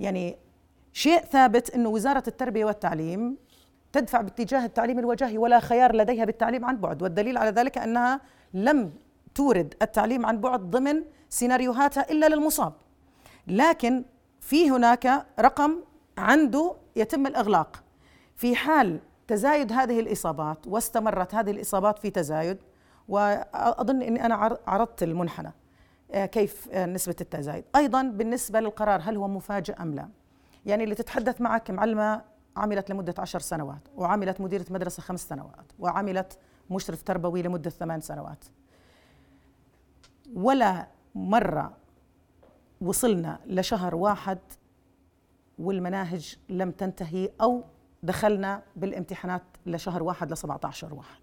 يعني 0.00 0.36
شيء 0.92 1.20
ثابت 1.20 1.70
أنه 1.70 1.88
وزارة 1.88 2.24
التربية 2.28 2.64
والتعليم 2.64 3.36
تدفع 3.92 4.20
باتجاه 4.20 4.64
التعليم 4.64 4.98
الوجاهي 4.98 5.38
ولا 5.38 5.60
خيار 5.60 5.96
لديها 5.96 6.24
بالتعليم 6.24 6.64
عن 6.64 6.76
بعد. 6.76 7.02
والدليل 7.02 7.38
على 7.38 7.50
ذلك 7.50 7.78
أنها 7.78 8.20
لم 8.54 8.92
تورد 9.34 9.74
التعليم 9.82 10.26
عن 10.26 10.40
بعد 10.40 10.60
ضمن 10.60 11.04
سيناريوهاتها 11.32 12.10
إلا 12.10 12.28
للمصاب. 12.28 12.72
لكن 13.46 14.04
في 14.40 14.70
هناك 14.70 15.26
رقم 15.40 15.76
عنده 16.18 16.74
يتم 16.96 17.26
الإغلاق. 17.26 17.82
في 18.36 18.56
حال 18.56 19.00
تزايد 19.28 19.72
هذه 19.72 20.00
الإصابات 20.00 20.66
واستمرت 20.66 21.34
هذه 21.34 21.50
الإصابات 21.50 21.98
في 21.98 22.10
تزايد 22.10 22.58
وأظن 23.08 24.02
أني 24.02 24.26
أنا 24.26 24.58
عرضت 24.66 25.02
المنحنى 25.02 25.52
آه، 26.10 26.26
كيف 26.26 26.68
آه، 26.72 26.86
نسبة 26.86 27.16
التزايد. 27.20 27.64
أيضا 27.76 28.02
بالنسبة 28.02 28.60
للقرار 28.60 29.00
هل 29.04 29.16
هو 29.16 29.28
مفاجئ 29.28 29.82
أم 29.82 29.94
لا؟ 29.94 30.08
يعني 30.66 30.84
اللي 30.84 30.94
تتحدث 30.94 31.40
معك 31.40 31.70
معلمة 31.70 32.22
عملت 32.56 32.90
لمدة 32.90 33.14
عشر 33.18 33.38
سنوات 33.38 33.88
وعملت 33.96 34.40
مديرة 34.40 34.66
مدرسة 34.70 35.02
خمس 35.02 35.28
سنوات 35.28 35.72
وعملت 35.78 36.38
مشرف 36.70 37.02
تربوي 37.02 37.42
لمدة 37.42 37.70
ثمان 37.70 38.00
سنوات. 38.00 38.44
ولا 40.34 40.86
مرة 41.14 41.76
وصلنا 42.80 43.40
لشهر 43.46 43.94
واحد 43.94 44.38
والمناهج 45.58 46.36
لم 46.48 46.70
تنتهي 46.70 47.30
أو 47.40 47.64
دخلنا 48.02 48.62
بالامتحانات 48.76 49.42
لشهر 49.66 50.02
واحد 50.02 50.32
ل 50.32 50.36
17 50.36 50.94
واحد. 50.94 51.22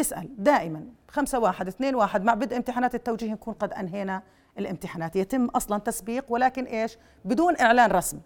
اسأل 0.00 0.28
دائما 0.38 0.86
خمسة 1.08 1.38
واحد 1.38 1.68
اثنين 1.68 1.94
واحد 1.94 2.24
مع 2.24 2.34
بدء 2.34 2.56
امتحانات 2.56 2.94
التوجيه 2.94 3.32
نكون 3.32 3.54
قد 3.54 3.72
أنهينا 3.72 4.22
الامتحانات. 4.58 5.16
يتم 5.16 5.44
أصلا 5.44 5.78
تسبيق 5.78 6.24
ولكن 6.28 6.64
إيش؟ 6.64 6.98
بدون 7.24 7.60
إعلان 7.60 7.90
رسمي. 7.90 8.20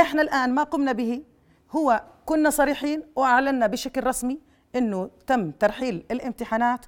إحنا 0.00 0.22
الآن 0.22 0.54
ما 0.54 0.62
قمنا 0.62 0.92
به. 0.92 1.22
هو 1.76 2.04
كنا 2.26 2.50
صريحين 2.50 3.02
وأعلنا 3.16 3.66
بشكل 3.66 4.06
رسمي 4.06 4.40
أنه 4.76 5.10
تم 5.26 5.50
ترحيل 5.50 6.04
الامتحانات 6.10 6.86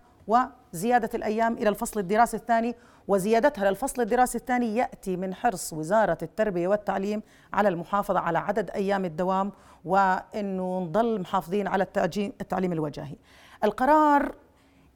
وزيادة 0.75 1.11
الأيام 1.15 1.53
إلى 1.53 1.69
الفصل 1.69 2.01
الدراسي 2.01 2.37
الثاني 2.37 2.75
وزيادتها 3.09 3.71
للفصل 3.71 4.03
الدراسي 4.03 4.39
الثاني 4.39 4.77
يأتي 4.77 5.17
من 5.17 5.35
حرص 5.35 5.73
وزارة 5.73 6.19
التربية 6.23 6.69
والتعليم 6.69 7.23
على 7.53 7.69
المحافظة 7.69 8.21
على 8.21 8.39
عدد 8.39 8.71
أيام 8.71 9.05
الدوام 9.05 9.53
وأنه 9.85 10.81
نضل 10.81 11.21
محافظين 11.21 11.67
على 11.67 11.87
التعليم 12.17 12.73
الوجاهي. 12.73 13.17
القرار 13.65 14.35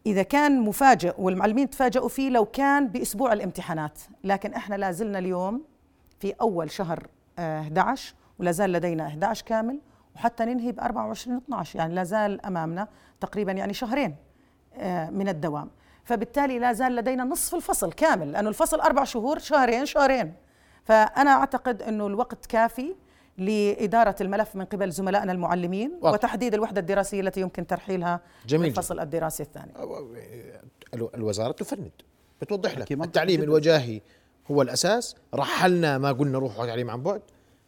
إذا 0.07 0.23
كان 0.23 0.61
مفاجئ 0.61 1.15
والمعلمين 1.19 1.71
تفاجئوا 1.71 2.09
فيه 2.09 2.31
لو 2.31 2.45
كان 2.45 2.89
بأسبوع 2.89 3.33
الامتحانات. 3.33 3.99
لكن 4.25 4.55
إحنا 4.55 4.75
لازلنا 4.75 5.19
اليوم 5.19 5.63
في 6.21 6.35
أول 6.41 6.71
شهر 6.71 7.07
11 7.39 8.15
آه، 8.15 8.41
ولا 8.41 8.51
زال 8.51 8.73
لدينا 8.73 9.07
11 9.07 9.45
كامل 9.47 9.81
وحتى 10.17 10.45
ننهي 10.45 10.73
ب 10.73 10.81
24 10.81 11.37
12 11.37 11.79
يعني 11.79 11.95
لا 11.95 12.05
زال 12.05 12.47
أمامنا 12.47 12.89
تقريبا 13.21 13.53
يعني 13.53 13.75
شهرين. 13.75 14.17
من 15.11 15.29
الدوام. 15.29 15.71
فبالتالي 16.05 16.59
لا 16.59 16.73
زال 16.73 16.97
لدينا 16.97 17.25
نصف 17.25 17.55
الفصل 17.55 17.93
كامل 17.93 18.33
لأنه 18.33 18.49
الفصل 18.49 18.81
أربع 18.81 19.05
شهور 19.05 19.39
شهرين 19.39 19.87
شهرين. 19.87 20.35
فأنا 20.85 21.31
أعتقد 21.31 21.83
إنه 21.83 22.07
الوقت 22.07 22.47
كافي 22.47 22.95
لإدارة 23.39 24.17
الملف 24.21 24.57
من 24.57 24.65
قبل 24.65 24.91
زملائنا 24.91 25.33
المعلمين 25.33 25.99
واضح. 26.01 26.15
وتحديد 26.15 26.55
الوحدة 26.55 26.81
الدراسية 26.81 27.21
التي 27.21 27.41
يمكن 27.41 27.67
ترحيلها 27.67 28.21
جميل 28.47 28.71
الفصل 28.71 29.01
الدراسي 29.01 29.43
الثاني. 29.43 29.73
الوزارة 30.95 31.53
تفند 31.53 31.91
بتوضح 32.41 32.79
لك. 32.79 32.93
التعليم 32.93 33.43
الوجاهي 33.43 34.01
هو 34.51 34.63
الأساس. 34.63 35.17
رحلنا 35.35 35.99
ما 35.99 36.13
قلنا 36.13 36.39
روحوا 36.39 36.67
تعليم 36.67 36.91
عن 36.91 37.03
بعد. 37.03 37.23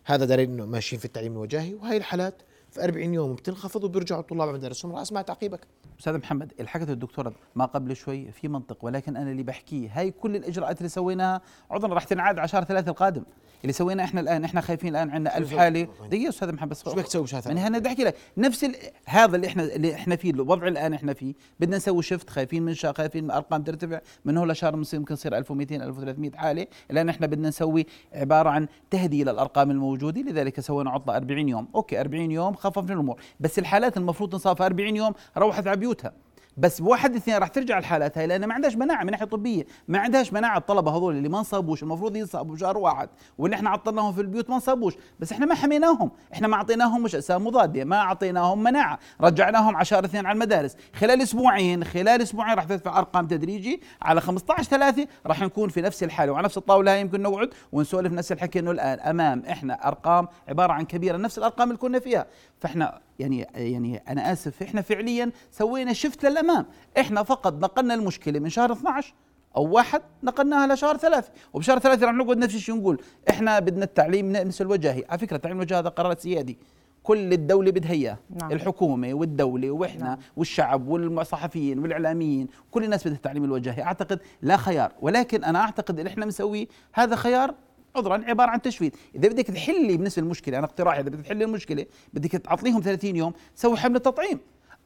هذا 0.05 0.25
دليل 0.25 0.51
إنه 0.51 0.67
ماشيين 0.67 0.99
في 0.99 1.05
التعليم 1.05 1.33
الوجاهي 1.33 1.75
وهي 1.75 1.97
الحالات 1.97 2.43
في 2.77 2.85
40 2.85 3.15
يوم 3.15 3.35
بتنخفض 3.35 3.85
وبيرجعوا 3.85 4.21
الطلاب 4.21 4.49
على 4.49 4.59
مدارسهم 4.59 4.93
راح 4.93 5.01
اسمع 5.01 5.23
تعقيبك. 5.23 5.61
أستاذ 6.01 6.19
محمد 6.19 6.53
اللي 6.59 6.69
حكت 6.69 6.91
الدكتورة 6.91 7.33
ما 7.55 7.65
قبل 7.65 7.97
شوي 7.97 8.33
في 8.33 8.49
منطق 8.49 8.85
ولكن 8.85 9.17
أنا 9.17 9.31
اللي 9.31 9.43
بحكيه. 9.43 9.91
هاي 9.93 10.11
كل 10.11 10.37
الإجراءات 10.37 10.79
اللي 10.79 10.89
سويناها 10.89 11.41
عذرا 11.71 11.95
راح 11.95 12.05
تنعاد 12.05 12.39
على 12.39 12.49
شهر 12.49 12.65
ثلاثة 12.65 12.91
القادم. 12.91 13.23
اللي 13.63 13.73
سوينا 13.73 14.05
إحنا 14.05 14.21
الآن 14.21 14.45
إحنا 14.45 14.61
خايفين 14.61 14.89
الآن 14.97 15.11
عندنا 15.11 15.39
ألف 15.39 15.57
حالة. 15.57 15.89
دقيقة 16.11 16.29
أستاذ 16.29 16.53
محمد 16.53 16.69
بس 16.69 16.85
شو 16.85 16.93
بدك 16.93 17.05
تسوي 17.05 17.27
شهر 17.27 17.43
من 17.47 17.59
هنا 17.59 17.79
بدي 17.79 17.89
أحكي 17.89 18.05
لك. 18.05 18.17
نفس 18.37 18.65
ال... 18.65 18.75
هذا 19.07 19.37
اللي 19.37 19.47
إحنا 19.47 19.65
اللي 19.65 19.95
إحنا 19.95 20.17
فيه 20.17 20.31
الوضع 20.31 20.67
الآن 20.69 20.93
إحنا 20.93 21.15
فيه. 21.15 21.35
بدنا 21.61 21.77
نسوي 21.77 22.03
شفت 22.03 22.31
خايفين 22.31 22.63
من 22.63 22.75
شهر 22.75 22.95
خايفين 22.95 23.25
من 23.25 23.31
أرقام 23.31 23.63
ترتفع. 23.63 24.01
من 24.25 24.37
هون 24.37 24.51
لشهر 24.51 24.77
ممكن 24.77 25.15
يصير 25.15 25.37
1200 25.37 25.77
1300 25.77 26.31
حالة. 26.31 26.67
الآن 26.91 27.09
إحنا 27.09 27.27
بدنا 27.27 27.49
نسوي 27.49 27.87
عبارة 28.13 28.51
عن 28.51 28.69
تهدئه 28.91 29.23
للارقام 29.25 29.71
الموجودة. 29.71 30.21
لذلك 30.21 30.61
سوينا 30.61 30.91
عطلة 30.91 31.17
40 31.17 31.49
يوم. 31.49 31.69
أوكي 31.75 32.01
40 32.01 32.31
يوم 32.31 32.55
خففنا 32.71 32.95
الأمور. 32.95 33.21
بس 33.41 33.59
الحالات 33.59 33.97
المفروض 33.97 34.31
تنصاب 34.33 34.63
40 34.63 34.97
يوم 34.97 35.13
روحت 35.37 35.67
على 35.67 35.77
بيوتها. 35.77 36.13
بس 36.57 36.81
بواحد 36.81 37.17
اثنين 37.17 37.37
راح 37.39 37.49
ترجع 37.49 37.79
الحالات 37.79 38.19
هاي 38.19 38.27
لأن 38.27 38.45
ما 38.45 38.55
عندهاش 38.55 38.77
مناعة 38.77 39.05
من 39.05 39.11
ناحية 39.11 39.25
طبية 39.25 39.67
ما 39.89 39.99
عندهاش 39.99 40.33
مناعة 40.33 40.59
الطلبة 40.59 40.97
هذول 40.97 41.17
اللي 41.17 41.29
ما 41.29 41.39
انصابوش 41.39 41.83
المفروض 41.83 42.17
ينصابوا 42.17 42.55
بشهر 42.55 42.79
واحد 42.79 43.09
واللي 43.39 43.57
إحنا 43.57 43.71
عطلناهم 43.71 44.13
في 44.13 44.21
البيوت 44.21 44.51
ما 44.51 44.55
انصابوش 44.55 44.95
بس 45.21 45.33
إحنا 45.33 45.47
ما 45.47 45.55
حميناهم 45.55 46.11
إحنا 46.33 46.49
ما 46.49 46.57
أعطيناهم 46.57 47.03
مش 47.03 47.15
اجسام 47.15 47.47
مضادة 47.47 47.85
ما 47.85 47.97
أعطيناهم 47.97 48.63
مناعة 48.63 48.99
رجعناهم 49.21 49.77
على 49.77 49.85
شهر 49.85 50.05
اثنين 50.05 50.27
على 50.27 50.35
المدارس 50.35 50.77
خلال 50.95 51.23
أسبوعين 51.23 51.85
خلال 51.85 52.23
أسبوعين 52.23 52.55
راح 52.55 52.65
تدفع 52.65 52.99
أرقام 52.99 53.27
تدريجي 53.27 53.83
على 54.03 54.21
15 54.21 54.63
3 54.63 55.07
راح 55.27 55.41
نكون 55.41 55.69
في 55.69 55.81
نفس 55.81 56.03
الحالة 56.03 56.33
وعلى 56.33 56.45
نفس 56.45 56.59
الطاولة 56.59 56.93
هاي 56.93 57.01
يمكن 57.01 57.23
نقعد 57.23 57.51
ونسولف 57.73 58.13
نفس 58.13 58.33
الحكي 58.33 58.59
إنه 58.59 58.71
الآن 58.71 59.01
أمام 59.01 59.43
إحنا 59.51 59.89
أرقام 59.89 60.29
عبارة 60.49 60.73
عن 60.73 60.85
كبيرة 60.85 61.17
نفس 61.17 61.39
الأرقام 61.39 61.69
اللي 61.69 61.79
كنا 61.79 61.99
فيها 61.99 62.27
فإحنا 62.61 63.06
يعني 63.19 63.47
يعني 63.55 64.03
أنا 64.09 64.33
آسف 64.33 64.63
إحنا 64.63 64.81
فعليا 64.81 65.31
سوينا 65.51 65.93
شفت 65.93 66.27
للأمام. 66.27 66.67
إحنا 66.99 67.23
فقط 67.23 67.53
نقلنا 67.53 67.95
المشكلة 67.95 68.39
من 68.39 68.49
شهر 68.49 68.73
12 68.73 69.15
أو 69.57 69.71
واحد 69.71 70.03
نقلناها 70.23 70.75
لشهر 70.75 70.97
ثلاثة. 70.97 71.33
وبشهر 71.53 71.79
ثلاثة 71.79 72.07
راح 72.07 72.15
نقعد 72.15 72.39
نفس 72.39 72.55
الشيء 72.55 72.75
نقول 72.75 73.01
إحنا 73.31 73.59
بدنا 73.59 73.85
التعليم 73.85 74.33
نفس 74.33 74.63
الوجاهي 74.63 75.05
على 75.09 75.19
فكرة 75.19 75.37
التعليم 75.37 75.57
الوجاهي 75.59 75.81
هذا 75.81 75.89
قرار 75.89 76.19
سيادي. 76.19 76.59
كل 77.03 77.33
الدولة 77.33 77.71
بدها 77.71 77.93
إياه. 77.93 78.19
نعم. 78.41 78.53
الحكومة 78.53 79.15
والدولة 79.15 79.71
وإحنا 79.71 80.05
نعم. 80.05 80.19
والشعب 80.37 80.89
والصحفيين 80.89 81.79
والإعلاميين 81.79 82.49
كل 82.71 82.85
الناس 82.85 83.05
بدها 83.05 83.17
التعليم 83.17 83.45
الوجاهي 83.45 83.83
أعتقد 83.83 84.21
لا 84.43 84.57
خيار. 84.57 84.93
ولكن 85.01 85.45
أنا 85.45 85.59
أعتقد 85.59 85.99
اللي 85.99 86.11
إحنا 86.11 86.25
بنسويه 86.25 86.67
هذا 86.93 87.17
خيار 87.17 87.55
عذرا 87.97 88.25
عبارة 88.27 88.51
عن 88.51 88.63
تشفيت 88.63 88.97
إذا 89.15 89.29
بدك 89.29 89.47
تحلي 89.47 89.97
بالنسبة 89.97 90.23
للمشكله 90.23 90.59
أنا 90.59 90.67
اقتراحي 90.67 91.01
إذا 91.01 91.09
بدك 91.09 91.25
تحلي 91.25 91.45
المشكلة 91.45 91.87
بدك 92.13 92.31
تعطيهم 92.31 92.81
30 92.81 93.17
يوم 93.17 93.33
سوي 93.55 93.77
حملة 93.77 93.99
تطعيم. 93.99 94.39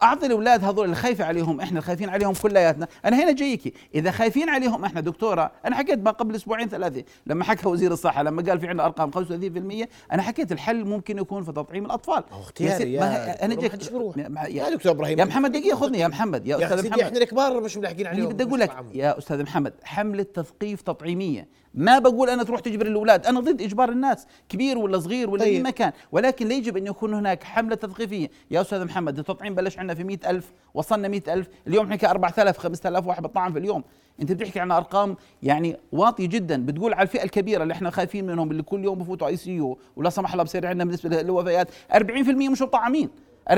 أعطي 0.03 0.27
الأولاد 0.27 0.65
هذول 0.65 0.85
اللي 0.85 0.97
خايفه 0.97 1.25
عليهم 1.25 1.61
إحنا 1.61 1.81
خايفين 1.81 2.09
عليهم 2.09 2.35
كلياتنا 2.35 2.89
أنا 3.05 3.25
هنا 3.25 3.33
جايكي 3.33 3.73
إذا 3.95 4.11
خايفين 4.11 4.49
عليهم 4.49 4.85
إحنا 4.85 5.01
دكتورة 5.01 5.53
أنا 5.67 5.77
حكيت 5.77 5.99
ما 5.99 6.11
قبل 6.11 6.35
أسبوعين 6.35 6.69
ثلاثة. 6.69 7.05
لما 7.27 7.45
حكى 7.45 7.69
وزير 7.69 7.93
الصحة 7.93 8.23
لما 8.23 8.43
قال 8.43 8.61
في 8.61 8.67
عندنا 8.67 8.85
أرقام 8.87 9.11
35% 9.11 9.87
أنا 10.13 10.23
حكيت 10.23 10.53
الحل 10.53 10.85
ممكن 10.85 11.19
يكون 11.19 11.45
في 11.45 11.53
تطعيم 11.53 11.85
الأطفال. 11.87 12.25
اختياري 12.31 12.93
يا, 12.93 13.45
أنا 13.45 13.55
جيك 13.55 13.73
يا, 13.73 14.71
دكتور 14.71 14.93
إبراهيم 14.93 15.19
يا 15.19 15.25
محمد 15.25 15.53
دقيقة 15.53 15.77
خذني 15.77 15.99
يا 15.99 16.09
محمد. 16.09 16.47
يا, 16.47 16.59
يا 16.59 16.65
أستاذ 16.65 16.89
محمد. 16.89 17.01
إحنا 17.01 17.19
الكبار 17.19 17.61
مش 17.61 17.77
ملاحقين 17.77 18.07
عليهم 18.07 18.29
بدي 18.29 18.45
أقول 18.45 18.61
لك 18.61 18.77
يا 18.95 19.19
أستاذ 19.19 19.43
محمد 19.43 19.73
حمله 19.85 20.23
تثقيف 20.23 20.83
تطعيميه 20.83 21.49
ما 21.75 21.99
بقول 21.99 22.31
أنا 22.31 22.45
تروح 22.45 22.61
تجبر 22.61 22.87
الأولاد. 22.87 23.27
أنا 23.27 23.41
ضد 23.41 23.63
إجبار 23.63 23.89
الناس 23.89 24.27
كبير 24.49 24.79
ولا 24.79 24.99
صغير 24.99 25.31
ولا 25.31 25.45
طيب. 25.45 25.55
اي 25.55 25.63
مكان. 25.63 25.93
ولكن 26.13 26.53
يجب 26.53 26.77
أن 26.77 26.87
يكون 26.87 27.15
هناك 27.15 27.45
حملة 27.45 27.75
تثقيفية. 27.75 28.31
يا 28.51 28.61
أستاذ 28.61 28.85
محمد 28.85 29.19
التطعيم 29.19 29.55
بلش 29.55 29.79
عندنا 29.79 29.90
في 29.95 30.05
مئة 30.05 30.31
ألف 30.31 30.53
وصلنا 30.75 31.09
مئة 31.09 31.33
ألف. 31.33 31.49
اليوم 31.67 31.87
نحكي 31.87 32.07
4000 32.07 32.59
5000 32.59 33.07
واحد 33.07 33.23
بطعم 33.23 33.53
في 33.53 33.59
اليوم. 33.59 33.85
أنت 34.21 34.33
بتحكي 34.33 34.61
عن 34.61 34.71
أرقام 34.71 35.17
يعني 35.43 35.77
واطيه 35.93 36.27
جدا. 36.27 36.67
بتقول 36.67 36.95
على 36.95 37.03
الفئة 37.03 37.23
الكبيرة 37.25 37.63
اللي 37.63 37.75
إحنا 37.75 37.91
خايفين 37.91 38.27
منهم 38.27 38.51
اللي 38.51 38.63
كل 38.63 38.85
يوم 38.85 38.99
بفوتوا 38.99 39.27
ICU 39.29 39.79
ولا 39.97 40.11
سمح 40.11 40.33
الله 40.33 40.45
بصير 40.45 40.67
عندنا 40.67 40.85
بالنسبة 40.85 41.23
للوفيات. 41.23 41.69
40% 41.95 42.51
مش 42.51 42.63
مطعمين. 42.63 43.11
40% 43.51 43.53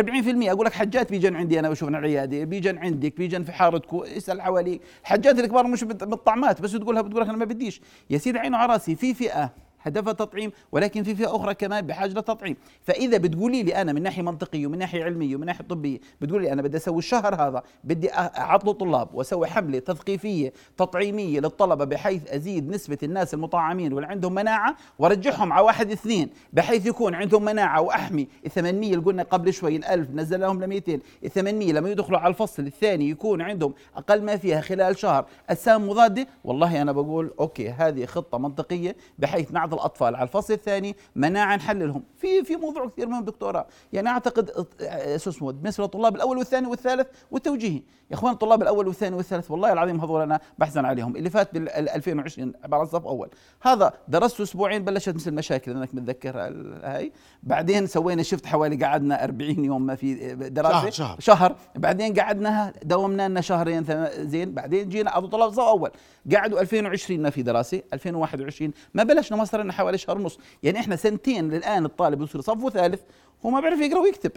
أقول 0.51 0.67
لك 0.67 0.73
حجات 0.73 1.11
بيجن 1.11 1.37
عندي 1.37 1.59
أنا 1.59 1.71
بشوف 1.71 1.89
العيادة 1.89 2.45
بيجن 2.45 2.79
عندك 2.79 3.17
بيجن 3.17 3.45
في 3.45 3.53
حارتكم 3.53 4.03
اسأل 4.17 4.43
حواليك. 4.43 4.81
حجات 5.03 5.39
الكبار 5.39 5.67
مش 5.67 5.85
بالطعمات 5.85 6.61
بس 6.61 6.73
تقولها 6.73 7.03
بتقول 7.03 7.23
لك 7.23 7.29
أنا 7.29 7.37
ما 7.39 7.45
بديش. 7.45 7.81
يا 8.11 8.19
سيدي 8.19 8.39
عيني 8.39 8.57
وعلى 8.57 8.73
راسي 8.73 8.97
في 8.97 9.15
فئة 9.15 9.53
هدفها 9.83 10.13
تطعيم 10.13 10.53
ولكن 10.73 11.03
في 11.03 11.15
فئة 11.15 11.37
أخرى 11.37 11.55
كمان 11.55 11.87
بحاجة 11.87 12.11
للتطعيم. 12.13 12.57
فإذا 12.83 13.19
بتقولي 13.19 13.63
لي 13.63 13.81
أنا 13.83 13.93
من 13.93 14.03
ناحية 14.03 14.23
منطقيه 14.23 14.67
ومن 14.67 14.79
ناحية 14.79 15.05
علميه 15.05 15.37
ومن 15.37 15.47
ناحية 15.47 15.65
طبيه 15.65 15.99
بتقولي 16.21 16.45
لي 16.47 16.53
أنا 16.53 16.63
بدي 16.63 16.77
أسوي 16.77 16.99
الشهر 16.99 17.35
هذا 17.35 17.63
بدي 17.85 18.15
اعطل 18.15 18.75
طلاب 18.75 19.15
وأسوي 19.15 19.47
حملة 19.47 19.79
تثقيفية 19.79 20.53
تطعيمية 20.77 21.41
للطلبة 21.41 21.85
بحيث 21.85 22.31
أزيد 22.31 22.69
نسبة 22.71 22.99
الناس 23.03 23.35
المطعمين 23.35 23.93
واللي 23.93 24.09
عندهم 24.09 24.35
مناعة 24.35 24.77
وأرجعهم 24.99 25.53
على 25.53 25.65
واحد 25.65 25.91
اثنين 25.91 26.31
بحيث 26.53 26.87
يكون 26.87 27.15
عندهم 27.15 27.45
مناعة 27.45 27.81
وأحمي 27.81 28.29
ال 28.47 28.51
800 28.51 28.91
اللي 28.95 29.05
قلنا 29.05 29.23
قبل 29.23 29.53
شوي 29.53 29.77
ال 29.77 29.85
1000 29.85 30.11
نزل 30.11 30.41
لهم 30.41 30.65
ل 30.65 30.67
200 30.67 30.99
ال 31.25 31.31
800 31.31 31.73
لما 31.73 31.91
يدخلوا 31.91 32.19
على 32.19 32.31
الفصل 32.31 32.67
الثاني 32.67 33.09
يكون 33.11 33.43
عندهم 33.43 33.75
أقل 33.97 34.23
ما 34.23 34.37
فيها 34.37 34.61
خلال 34.61 34.99
شهر 34.99 35.27
أجسام 35.51 35.89
مضادة 35.89 36.27
والله 36.45 36.83
أنا 36.83 36.93
بقول 36.93 37.31
أوكي 37.41 37.71
هذه 37.71 38.07
خطة 38.07 38.39
منطقية 38.39 38.97
بحيث 39.19 39.53
نعطي 39.53 39.72
بعض 39.73 39.81
الأطفال. 39.81 40.17
على 40.17 40.23
الفصل 40.23 40.53
الثاني 40.53 40.97
مناعة 41.17 41.57
نحللهم. 41.57 42.03
في 42.17 42.45
في 42.45 42.57
موضوع 42.57 42.89
كثير 42.89 43.09
مهم 43.09 43.25
دكتورة. 43.25 43.67
يعني 43.93 44.09
أعتقد 44.09 44.67
آه، 44.81 45.17
شو 45.17 45.31
اسمه 45.31 45.53
بالنسبة 45.53 45.85
للطلاب 45.85 46.17
الأول 46.17 46.39
والثاني 46.39 46.67
والثالث 46.67 47.07
والتوجيهي. 47.31 47.83
يا 48.11 48.17
أخوان 48.17 48.33
الطلاب 48.33 48.63
الأول 48.63 48.87
والثاني 48.87 49.17
والثالث 49.17 49.51
والله 49.51 49.73
العظيم 49.73 50.01
هذول 50.01 50.23
أنا 50.23 50.41
بحزن 50.59 50.85
عليهم. 50.85 51.17
اللي 51.17 51.31
فات 51.31 51.55
بال 51.55 51.69
2020 51.69 52.53
عبارة 52.65 52.81
عن 52.81 52.87
صف 52.87 53.07
أول. 53.07 53.29
هذا 53.63 53.93
درست 54.09 54.41
أسبوعين 54.41 54.85
بلشت 54.85 55.15
مثل 55.15 55.31
المشاكل 55.31 55.71
أنك 55.71 55.95
متذكر 55.95 56.39
هاي. 56.83 57.13
بعدين 57.43 57.87
سوينا 57.87 58.23
شفت 58.23 58.47
حوالي 58.47 58.85
قعدنا 58.85 59.25
40 59.25 59.65
يوم 59.65 59.83
ما 59.83 59.95
في 59.95 60.35
دراسة. 60.35 60.81
شهر, 60.81 60.91
شهر. 60.91 61.17
شهر. 61.21 61.57
بعدين 61.77 62.15
قعدنا 62.15 62.73
داومنا 62.83 63.29
لنا 63.29 63.41
شهرين 63.41 63.85
زين. 64.19 64.55
بعدين 64.55 64.89
جينا 64.89 65.19
ابو 65.19 65.27
طلاب 65.27 65.53
صف 65.53 65.61
أول. 65.61 65.91
قعدوا 66.35 66.61
2020 66.61 67.23
ما 67.23 67.31
في 67.31 67.43
دراسة 67.43 67.83
2021 67.93 68.73
ما 68.95 69.03
بلشنا 69.03 69.39
ما 69.39 69.45
صار 69.45 69.62
لنا 69.63 69.73
حوالي 69.73 69.99
شهر 69.99 70.19
ونص. 70.19 70.39
يعني 70.63 70.79
إحنا 70.79 70.97
سنتين 70.97 71.55
الان 71.55 71.85
الطالب 71.85 72.23
يصير 72.23 72.41
صف 72.41 72.69
ثالث 72.69 73.01
هو 73.47 73.51
ما 73.51 73.61
بيعرف 73.61 73.81
يقرأ 73.81 74.01
ويكتب. 74.01 74.33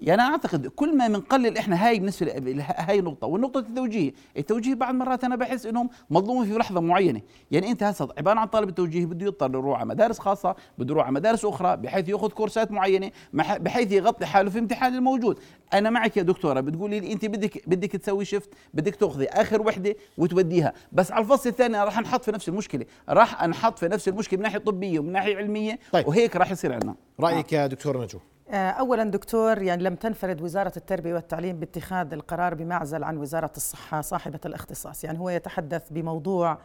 يعني 0.00 0.22
أنا 0.22 0.30
أعتقد 0.30 0.66
كل 0.66 0.96
ما 0.96 1.08
بنقلل 1.08 1.58
إحنا 1.58 1.86
هاي 1.86 1.98
بالنسبة 1.98 2.32
هاي 2.60 3.00
نقطه 3.00 3.26
والنقطة 3.26 3.58
التوجيه 3.60 4.12
التوجيه 4.36 4.74
بعض 4.74 4.94
مرات 4.94 5.24
أنا 5.24 5.36
بحس 5.36 5.66
إنهم 5.66 5.88
مظلومين 6.10 6.44
في 6.52 6.58
لحظة 6.58 6.80
معينة. 6.80 7.20
يعني 7.50 7.70
أنت 7.70 7.82
هسه 7.82 8.08
عبارة 8.18 8.38
عن 8.40 8.46
طالب 8.46 8.68
التوجيه 8.68 9.06
بده 9.06 9.26
يضطر 9.26 9.50
يروح 9.50 9.78
على 9.78 9.88
مدارس 9.88 10.18
خاصة 10.18 10.56
بده 10.78 10.92
يروح 10.94 11.04
على 11.06 11.14
مدارس 11.14 11.44
أخرى 11.44 11.76
بحيث 11.76 12.08
يأخذ 12.08 12.28
كورسات 12.30 12.70
معينة 12.72 13.10
بحيث 13.32 13.92
يغطي 13.92 14.26
حاله 14.26 14.50
في 14.50 14.58
امتحان 14.58 14.94
الموجود. 14.94 15.38
أنا 15.74 15.90
معك 15.90 16.16
يا 16.16 16.22
دكتورة 16.22 16.60
بتقولي 16.60 17.00
لي 17.00 17.12
أنت 17.12 17.24
بدك 17.24 17.68
بدك 17.68 17.92
تسوي 17.92 18.24
شفت 18.24 18.50
بدك 18.74 18.94
تأخذي 18.94 19.26
آخر 19.28 19.62
وحدة 19.62 19.96
وتوديها. 20.18 20.72
بس 20.92 21.12
على 21.12 21.24
الفصل 21.24 21.48
الثاني 21.48 21.78
راح 21.84 22.00
نحط 22.00 22.24
في 22.24 22.32
نفس 22.32 22.48
المشكلة 22.48 22.86
راح 23.08 23.44
نحط 23.46 23.78
في 23.78 23.88
نفس 23.88 24.08
المشكلة 24.08 24.36
من 24.38 24.42
ناحية 24.42 24.58
طبية 24.58 24.98
ومن 24.98 25.12
ناحية 25.12 25.36
علمية 25.36 25.78
طيب. 25.92 26.08
وهيك 26.08 26.36
راح 26.36 26.50
يصير 26.50 26.72
عندنا. 26.72 26.94
رأيك 27.20 27.52
يا 27.52 27.66
دكتور 27.66 28.02
نجو 28.02 28.18
آه، 28.18 28.35
اولا 28.50 29.04
دكتور 29.04 29.62
يعني 29.62 29.82
لم 29.82 29.94
تنفرد 29.94 30.42
وزارة 30.42 30.72
التربية 30.76 31.14
والتعليم 31.14 31.60
باتخاذ 31.60 32.12
القرار 32.12 32.54
بمعزل 32.54 33.04
عن 33.04 33.16
وزارة 33.16 33.52
الصحة 33.56 34.00
صاحبة 34.00 34.40
الاختصاص. 34.46 35.04
يعني 35.04 35.18
هو 35.18 35.30
يتحدث 35.30 35.82
بموضوع 35.90 36.58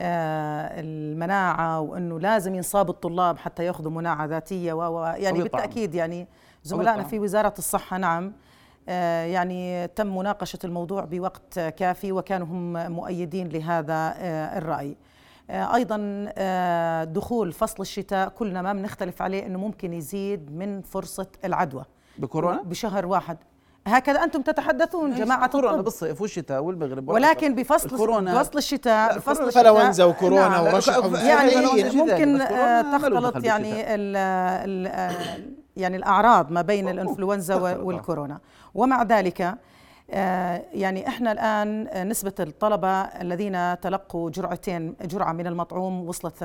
آه، 0.00 0.80
المناعة 0.80 1.80
وإنه 1.80 2.20
لازم 2.20 2.54
ينصاب 2.54 2.90
الطلاب 2.90 3.38
حتى 3.38 3.64
ياخذوا 3.64 3.90
مناعة 3.90 4.24
ذاتية 4.26 4.72
و 4.72 5.14
يعني 5.16 5.42
بالتأكيد 5.42 5.94
يعني 5.94 6.26
زملائنا 6.64 7.02
في 7.04 7.18
وزارة 7.18 7.54
الصحة 7.58 7.98
نعم 7.98 8.32
آه، 8.88 9.24
يعني 9.24 9.88
تم 9.88 10.16
مناقشة 10.16 10.58
الموضوع 10.64 11.04
بوقت 11.04 11.58
كافي 11.58 12.12
وكانوا 12.12 12.46
هم 12.46 12.92
مؤيدين 12.92 13.48
لهذا 13.48 14.14
الرأي. 14.58 14.90
آه، 14.90 15.07
أيضا 15.50 16.26
آه، 16.38 17.04
دخول 17.04 17.52
فصل 17.52 17.82
الشتاء 17.82 18.28
كلنا 18.28 18.62
ما 18.62 18.72
بنختلف 18.72 19.22
عليه 19.22 19.46
إنه 19.46 19.58
ممكن 19.58 19.92
يزيد 19.92 20.56
من 20.56 20.82
فرصة 20.82 21.26
العدوى. 21.44 21.84
بكورونا؟ 22.18 22.62
بشهر 22.62 23.06
واحد. 23.06 23.38
هكذا 23.86 24.24
أنتم 24.24 24.42
تتحدثون 24.42 25.14
جماعة 25.14 25.48
كورونا 25.48 25.82
بالصيف 25.82 26.20
والشتاء 26.20 26.62
والمغرب 26.62 27.08
ولكن 27.08 27.54
بفصل 27.54 27.88
الكورونا 27.88 28.34
بفصل 28.34 28.58
الشتاء 28.58 29.16
بفصل 29.16 29.48
الشتاء 29.48 29.74
فلونزا 29.74 30.04
وكورونا 30.04 30.48
نعم. 30.48 30.64
ورشح 30.64 30.96
يعني 30.96 31.84
ممكن 31.96 32.40
آه، 32.40 32.98
تختلط 32.98 33.44
يعني 33.44 33.94
ال 33.94 34.16
ال 34.16 35.12
يعني 35.76 35.96
الأعراض 35.96 36.50
ما 36.50 36.62
بين 36.62 36.88
الأنفلونزا 36.88 37.54
والكورونا. 37.54 38.40
ومع 38.74 39.02
ذلك 39.02 39.40
آه، 39.40 39.58
يعني 40.08 41.08
إحنا 41.08 41.32
الآن 41.32 41.88
نسبة 42.08 42.32
الطلبة 42.40 42.88
الذين 43.02 43.80
تلقوا 43.80 44.30
جرعتين 44.30 44.94
جرعة 45.00 45.32
من 45.32 45.46
المطعوم 45.46 46.08
وصلت 46.08 46.44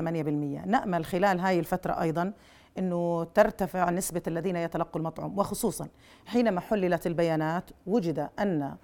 نأمل 0.66 1.04
خلال 1.04 1.40
هاي 1.40 1.58
الفترة 1.58 1.92
أيضا 2.02 2.32
إنه 2.78 3.24
ترتفع 3.24 3.90
نسبة 3.90 4.22
الذين 4.26 4.56
يتلقوا 4.56 5.00
المطعوم 5.00 5.38
وخصوصا 5.38 5.88
حينما 6.26 6.60
حللت 6.60 7.06
البيانات 7.06 7.70
وجد 7.86 8.28
أن 8.38 8.76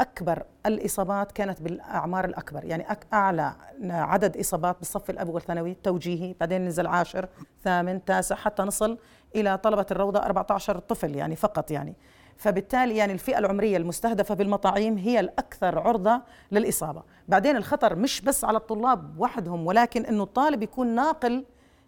أكبر 0.00 0.42
الإصابات 0.66 1.32
كانت 1.32 1.62
بالأعمار 1.62 2.24
الأكبر 2.24 2.64
يعني 2.64 2.86
أعلى 3.12 3.52
عدد 3.84 4.36
إصابات 4.36 4.78
بالصف 4.78 5.10
الأول 5.10 5.40
ثانوي 5.42 5.74
توجيهي 5.82 6.34
بعدين 6.40 6.64
نزل 6.64 6.86
عاشر 6.86 7.28
ثامن 7.64 8.04
تاسع 8.04 8.34
حتى 8.36 8.62
نصل 8.62 8.98
إلى 9.36 9.58
طلبة 9.58 9.86
الروضة 9.90 10.18
14 10.18 10.78
طفل 10.78 11.16
يعني 11.16 11.36
فقط 11.36 11.70
يعني. 11.70 11.94
فبالتالي 12.40 12.96
يعني 12.96 13.12
الفئة 13.12 13.38
العمرية 13.38 13.76
المستهدفة 13.76 14.34
بالمطاعيم 14.34 14.98
هي 14.98 15.20
الأكثر 15.20 15.78
عرضة 15.78 16.22
للإصابة. 16.52 17.02
بعدين 17.28 17.56
الخطر 17.56 17.96
مش 17.96 18.20
بس 18.20 18.44
على 18.44 18.58
الطلاب 18.58 19.20
وحدهم 19.20 19.66
ولكن 19.66 20.06
أنه 20.06 20.22
الطالب 20.22 20.62
يكون 20.62 20.86
ناقل 20.86 21.44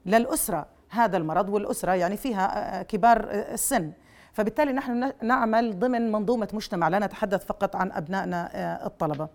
للأسرة 0.06 0.66
هذا 0.90 1.16
المرض 1.16 1.48
والأسرة 1.48 1.92
يعني 1.92 2.16
فيها 2.16 2.82
كبار 2.82 3.28
السن. 3.30 3.92
فبالتالي 4.32 4.72
نحن 4.72 5.12
نعمل 5.22 5.78
ضمن 5.78 6.12
منظومة 6.12 6.48
مجتمع. 6.52 6.88
لا 6.88 6.98
نتحدث 6.98 7.46
فقط 7.46 7.76
عن 7.76 7.92
أبنائنا 7.92 8.50
الطلبة. 8.86 9.28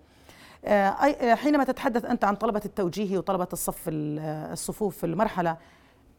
حينما 1.35 1.63
تتحدث 1.63 2.05
أنت 2.05 2.23
عن 2.23 2.35
طلبة 2.35 2.61
التوجيهي 2.65 3.17
وطلبة 3.17 3.47
الصف 3.53 3.83
الصفوف 3.87 4.97
في 4.97 5.05
المرحلة 5.05 5.57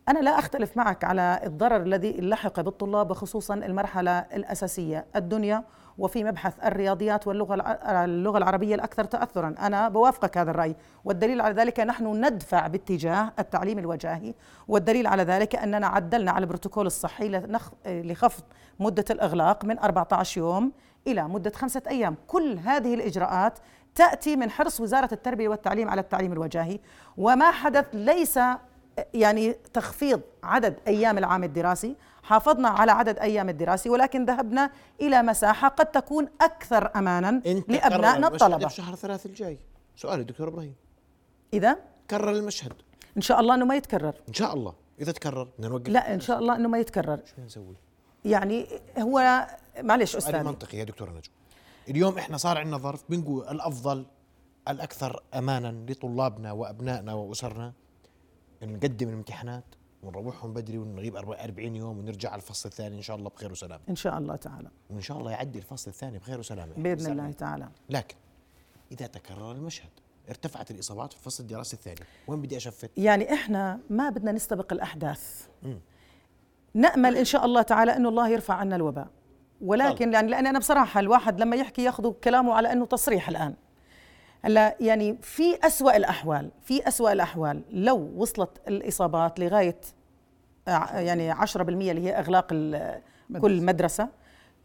أنا 0.09 0.19
لا 0.19 0.39
أختلف 0.39 0.77
معك 0.77 1.05
على 1.05 1.41
الضرر 1.45 1.83
الذي 1.83 2.21
لحق 2.21 2.61
بالطلاب 2.61 3.11
وخصوصا 3.11 3.55
المرحلة 3.55 4.19
الأساسية. 4.19 5.07
الدنيا 5.17 5.65
وفي 5.99 6.25
مبحث 6.25 6.55
الرياضيات 6.65 7.27
واللغة 7.27 7.55
اللغة 8.05 8.39
العربية 8.39 8.75
الأكثر 8.75 9.05
تأثرا. 9.05 9.55
أنا 9.59 9.89
بوافقك 9.89 10.39
هذا 10.39 10.51
الرأي. 10.51 10.77
والدليل 11.05 11.41
على 11.41 11.55
ذلك 11.55 11.81
نحن 11.81 12.25
ندفع 12.25 12.67
باتجاه 12.67 13.33
التعليم 13.39 13.79
الوجاهي 13.79 14.35
والدليل 14.69 15.07
على 15.07 15.23
ذلك 15.23 15.57
أننا 15.57 15.87
عدلنا 15.87 16.31
على 16.31 16.43
البروتوكول 16.43 16.87
الصحي 16.87 17.43
لخفض 17.87 18.43
مدة 18.81 19.05
الإغلاق 19.11 19.65
من 19.65 19.79
14 19.79 20.41
يوم 20.41 20.73
إلى 21.07 21.23
مدة 21.23 21.53
خمسة 21.57 21.83
أيام. 21.89 22.17
كل 22.27 22.59
هذه 22.59 22.95
الإجراءات 22.95 23.59
تأتي 23.95 24.37
من 24.37 24.51
حرص 24.51 24.81
وزارة 24.81 25.09
التربية 25.13 25.49
والتعليم 25.49 25.89
على 25.89 26.01
التعليم 26.01 26.33
الوجاهي. 26.33 26.81
وما 27.17 27.51
حدث 27.51 27.87
ليس 27.93 28.39
يعني 29.15 29.53
تخفيض 29.53 30.21
عدد 30.43 30.77
أيام 30.87 31.19
العام 31.19 31.45
الدراسي 31.45 31.97
حافظنا 32.23 32.69
على 32.69 32.93
عدد 32.93 33.19
أيام 33.19 33.49
الدراسي 33.49 33.91
ولكن 33.91 34.25
ذهبنا 34.25 34.71
إلى 35.01 35.23
مساحة 35.23 35.69
قد 35.69 35.87
تكون 35.87 36.29
أكثر 36.41 36.91
امانا 36.97 37.43
لأبنائنا 37.69 38.29
الطلبة. 38.29 38.69
في 38.69 38.75
شهر 38.75 38.95
ثلاث 38.95 39.27
الجاي. 39.27 39.59
سؤالي 39.97 40.25
دكتور 40.25 40.49
إبراهيم. 40.49 40.75
إذا؟ 41.53 41.79
كرر 42.11 42.31
المشهد. 42.31 42.73
إن 43.17 43.23
شاء 43.23 43.41
الله 43.41 43.55
إنه 43.55 43.65
ما 43.65 43.77
يتكرر. 43.77 44.15
إن 44.29 44.35
شاء 44.35 44.55
الله. 44.55 44.75
إذا 45.01 45.13
تكرر 45.13 45.49
نوقف. 45.59 45.89
لا 45.89 46.15
إن 46.15 46.21
شاء 46.21 46.39
الله 46.39 46.57
إنه 46.57 46.69
ما 46.69 46.79
يتكرر. 46.79 47.21
شو 47.25 47.43
نسوي؟ 47.43 47.77
يعني 48.25 48.67
هو 48.99 49.47
معلش 49.81 50.17
أستاذ. 50.17 50.43
منطقي 50.45 50.79
يا 50.79 50.85
دكتور 50.85 51.11
نجم 51.11 51.31
اليوم 51.89 52.19
إحنا 52.19 52.37
صار 52.37 52.59
عندنا 52.59 52.79
ظرف 52.79 53.05
بنقول 53.09 53.49
الأفضل 53.49 54.07
الأكثر 54.69 55.23
امانا 55.35 55.85
لطلابنا 55.89 56.53
وأبنائنا 56.53 57.15
وأسرنا 57.15 57.73
نقدم 58.63 59.09
الامتحانات 59.09 59.65
ونروحهم 60.03 60.53
بدري 60.53 60.79
ونغيب 60.79 61.17
40 61.17 61.77
يوم 61.77 61.99
ونرجع 61.99 62.31
على 62.31 62.43
الفصل 62.43 62.69
الثاني 62.69 62.97
إن 62.97 63.03
شاء 63.03 63.17
الله 63.17 63.31
بخير 63.31 63.53
وسلامة. 63.53 63.83
إن 63.89 63.97
شاء 63.97 64.19
الله 64.19 64.37
تعالى. 64.37 64.69
وإن 64.91 65.01
شاء 65.01 65.19
الله 65.19 65.31
يعدي 65.31 65.59
الفصل 65.59 65.91
الثاني 65.91 66.19
بخير 66.19 66.39
وسلامة. 66.39 66.73
بإذن 66.77 67.13
الله 67.13 67.31
تعالى. 67.33 67.69
لكن 67.91 68.17
إذا 68.93 69.07
تكرر 69.07 69.53
المشهد 69.53 69.91
ارتفعت 70.29 70.71
الإصابات 70.71 71.13
في 71.13 71.19
الفصل 71.19 71.43
الدراسي 71.43 71.77
الثاني 71.77 72.01
وين 72.29 72.43
بدي 72.43 72.57
أشفت؟ 72.57 72.91
يعني 72.97 73.35
إحنا 73.35 73.81
ما 73.91 74.11
بدنا 74.11 74.33
نستبق 74.33 74.73
الأحداث. 74.73 75.47
م. 75.63 75.75
نأمل 76.75 77.17
إن 77.17 77.25
شاء 77.25 77.45
الله 77.45 77.63
تعالى 77.63 77.97
إنه 77.97 78.09
الله 78.09 78.29
يرفع 78.29 78.55
عنا 78.55 78.77
الوباء. 78.77 79.09
ولكن 79.61 80.13
يعني 80.13 80.31
لأن 80.31 80.47
أنا 80.47 80.59
بصراحة 80.59 81.01
الواحد 81.01 81.41
لما 81.41 81.57
يحكي 81.57 81.83
ياخذ 81.85 82.13
كلامه 82.13 82.55
على 82.55 82.73
إنه 82.73 82.87
تصريح 82.87 83.29
الآن. 83.29 83.55
هلا 84.43 84.77
يعني 84.81 85.19
في 85.23 85.67
أسوأ 85.67 85.97
الأحوال 85.97 86.51
في 86.63 86.89
أسوأ 86.89 87.13
الأحوال 87.13 87.63
لو 87.71 88.13
وصلت 88.17 88.51
الإصابات 88.69 89.41
لغاية 89.41 89.81
يعني 90.95 91.35
10% 91.35 91.57
اللي 91.57 92.01
هي 92.01 92.19
إغلاق 92.19 92.47
كل 93.41 93.63
مدرسة 93.63 94.09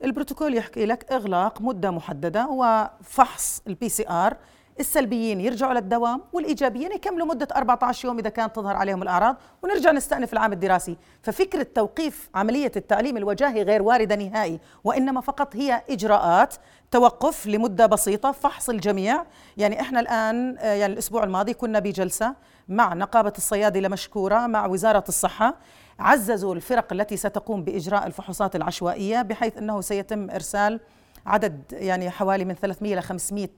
البروتوكول 0.03 0.55
يحكي 0.55 0.85
لك 0.85 1.11
إغلاق 1.11 1.61
مدة 1.61 1.91
محددة 1.91 2.47
وفحص 2.47 3.61
ال 3.67 3.89
PCR 3.89 4.37
السلبيين 4.79 5.41
يرجعوا 5.41 5.73
للدوام 5.73 6.21
والإيجابيين 6.33 6.91
يكملوا 6.91 7.27
مدة 7.27 7.47
14 7.55 8.07
يوم 8.07 8.19
إذا 8.19 8.29
كانت 8.29 8.55
تظهر 8.55 8.75
عليهم 8.75 9.03
الأعراض. 9.03 9.35
ونرجع 9.63 9.91
نستأنف 9.91 10.33
العام 10.33 10.53
الدراسي، 10.53 10.97
ففكره 11.21 11.67
توقيف 11.75 12.29
عملية 12.35 12.71
التعليم 12.75 13.17
الوجاهي 13.17 13.63
غير 13.63 13.81
واردة 13.81 14.15
نهائي، 14.15 14.59
وإنما 14.83 15.21
فقط 15.21 15.55
هي 15.55 15.81
إجراءات 15.89 16.55
توقف 16.91 17.47
لمدة 17.47 17.85
بسيطة 17.85 18.31
فحص 18.31 18.69
الجميع، 18.69 19.23
يعني 19.57 19.81
إحنا 19.81 19.99
الآن 19.99 20.57
آه، 20.59 20.73
يعني 20.73 20.93
الأسبوع 20.93 21.23
الماضي 21.23 21.53
كنا 21.53 21.79
بجلسة 21.79 22.35
مع 22.69 22.93
نقابة 22.93 23.33
الصيادلة 23.37 23.89
مشكورة 23.89 24.47
مع 24.47 24.65
وزارة 24.65 25.03
الصحة 25.09 25.55
عززوا 25.99 26.55
الفرق 26.55 26.93
التي 26.93 27.17
ستقوم 27.17 27.63
بإجراء 27.63 28.07
الفحوصات 28.07 28.55
العشوائية 28.55 29.21
بحيث 29.21 29.57
أنه 29.57 29.81
سيتم 29.81 30.29
إرسال 30.29 30.79
عدد 31.25 31.61
يعني 31.71 32.09
حوالي 32.09 32.45
من 32.45 32.53
300 32.55 32.95
ل 32.95 33.01
500 33.01 33.45
آه، 33.45 33.49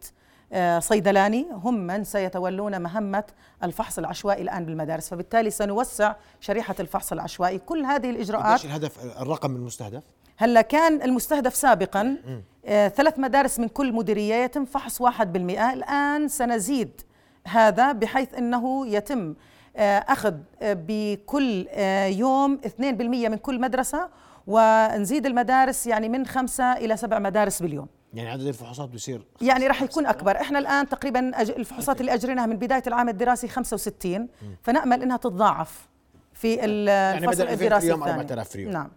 صيدلاني. 0.79 1.47
هم 1.51 1.73
من 1.87 2.03
سيتولون 2.03 2.81
مهمة 2.81 3.23
الفحص 3.63 3.97
العشوائي 3.97 4.41
الآن 4.41 4.65
بالمدارس. 4.65 5.09
فبالتالي 5.09 5.49
سنوسع 5.49 6.15
شريحة 6.39 6.75
الفحص 6.79 7.11
العشوائي. 7.11 7.57
كل 7.57 7.85
هذه 7.85 8.09
الإجراءات 8.09 8.51
إيش 8.51 8.65
الهدف؟ 8.65 9.21
الرقم 9.21 9.55
المستهدف؟ 9.55 10.03
هلا 10.37 10.61
كان 10.61 11.01
المستهدف 11.01 11.55
سابقا 11.55 12.17
آه 12.65 12.87
ثلاث 12.87 13.19
مدارس 13.19 13.59
من 13.59 13.67
كل 13.67 13.93
مديرية 13.93 14.35
يتم 14.35 14.65
فحص 14.65 15.01
واحد 15.01 15.33
بالمئة. 15.33 15.73
الآن 15.73 16.27
سنزيد 16.27 17.01
هذا 17.47 17.91
بحيث 17.91 18.33
أنه 18.33 18.87
يتم 18.87 19.35
آه 19.75 19.99
أخذ 19.99 20.33
آه 20.61 20.77
بكل 20.87 21.67
آه 21.69 22.05
يوم 22.05 22.59
2% 22.65 22.81
من 22.81 23.35
كل 23.37 23.61
مدرسة 23.61 24.09
ونزيد 24.47 25.25
المدارس 25.25 25.87
يعني 25.87 26.09
من 26.09 26.25
خمسة 26.25 26.73
إلى 26.73 26.97
سبع 26.97 27.19
مدارس 27.19 27.61
باليوم. 27.61 27.87
يعني 28.15 28.29
عدد 28.29 28.41
الفحوصات 28.47 28.89
بيصير 28.89 29.21
يعني 29.41 29.67
راح 29.67 29.81
يكون 29.81 30.05
أكبر. 30.05 30.41
إحنا 30.41 30.59
الآن 30.59 30.89
تقريبا 30.89 31.41
الفحوصات 31.41 32.01
اللي 32.01 32.13
أجريناها 32.13 32.45
من 32.45 32.55
بداية 32.57 32.83
العام 32.87 33.09
الدراسي 33.09 33.47
65 33.47 34.27
فنأمل 34.63 35.01
إنها 35.01 35.17
تتضاعف 35.17 35.87
في 36.33 36.65
ال- 36.65 36.87
يعني 36.87 37.25
الفصل 37.25 37.41
2000 37.41 37.53
الدراسي 37.53 37.85
اليوم 37.85 37.99
الثاني. 38.03 38.21
4000 38.21 38.49
في 38.49 38.55
اليوم. 38.55 38.71
نعم. 38.73 38.89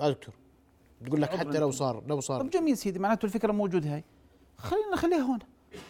آه 0.00 0.10
دكتور. 0.10 0.34
بتقول 1.02 1.22
لك 1.22 1.36
حتى 1.36 1.58
لو 1.58 1.70
صار 1.70 2.02
لو 2.06 2.20
صار. 2.20 2.40
طب 2.42 2.50
جميل 2.50 2.76
سيدي 2.76 2.98
معناته 2.98 3.26
الفكرة 3.26 3.52
موجودة 3.52 3.94
هاي. 3.94 4.04
خلينا 4.58 4.92
نخليها 4.92 5.18
هون. 5.18 5.38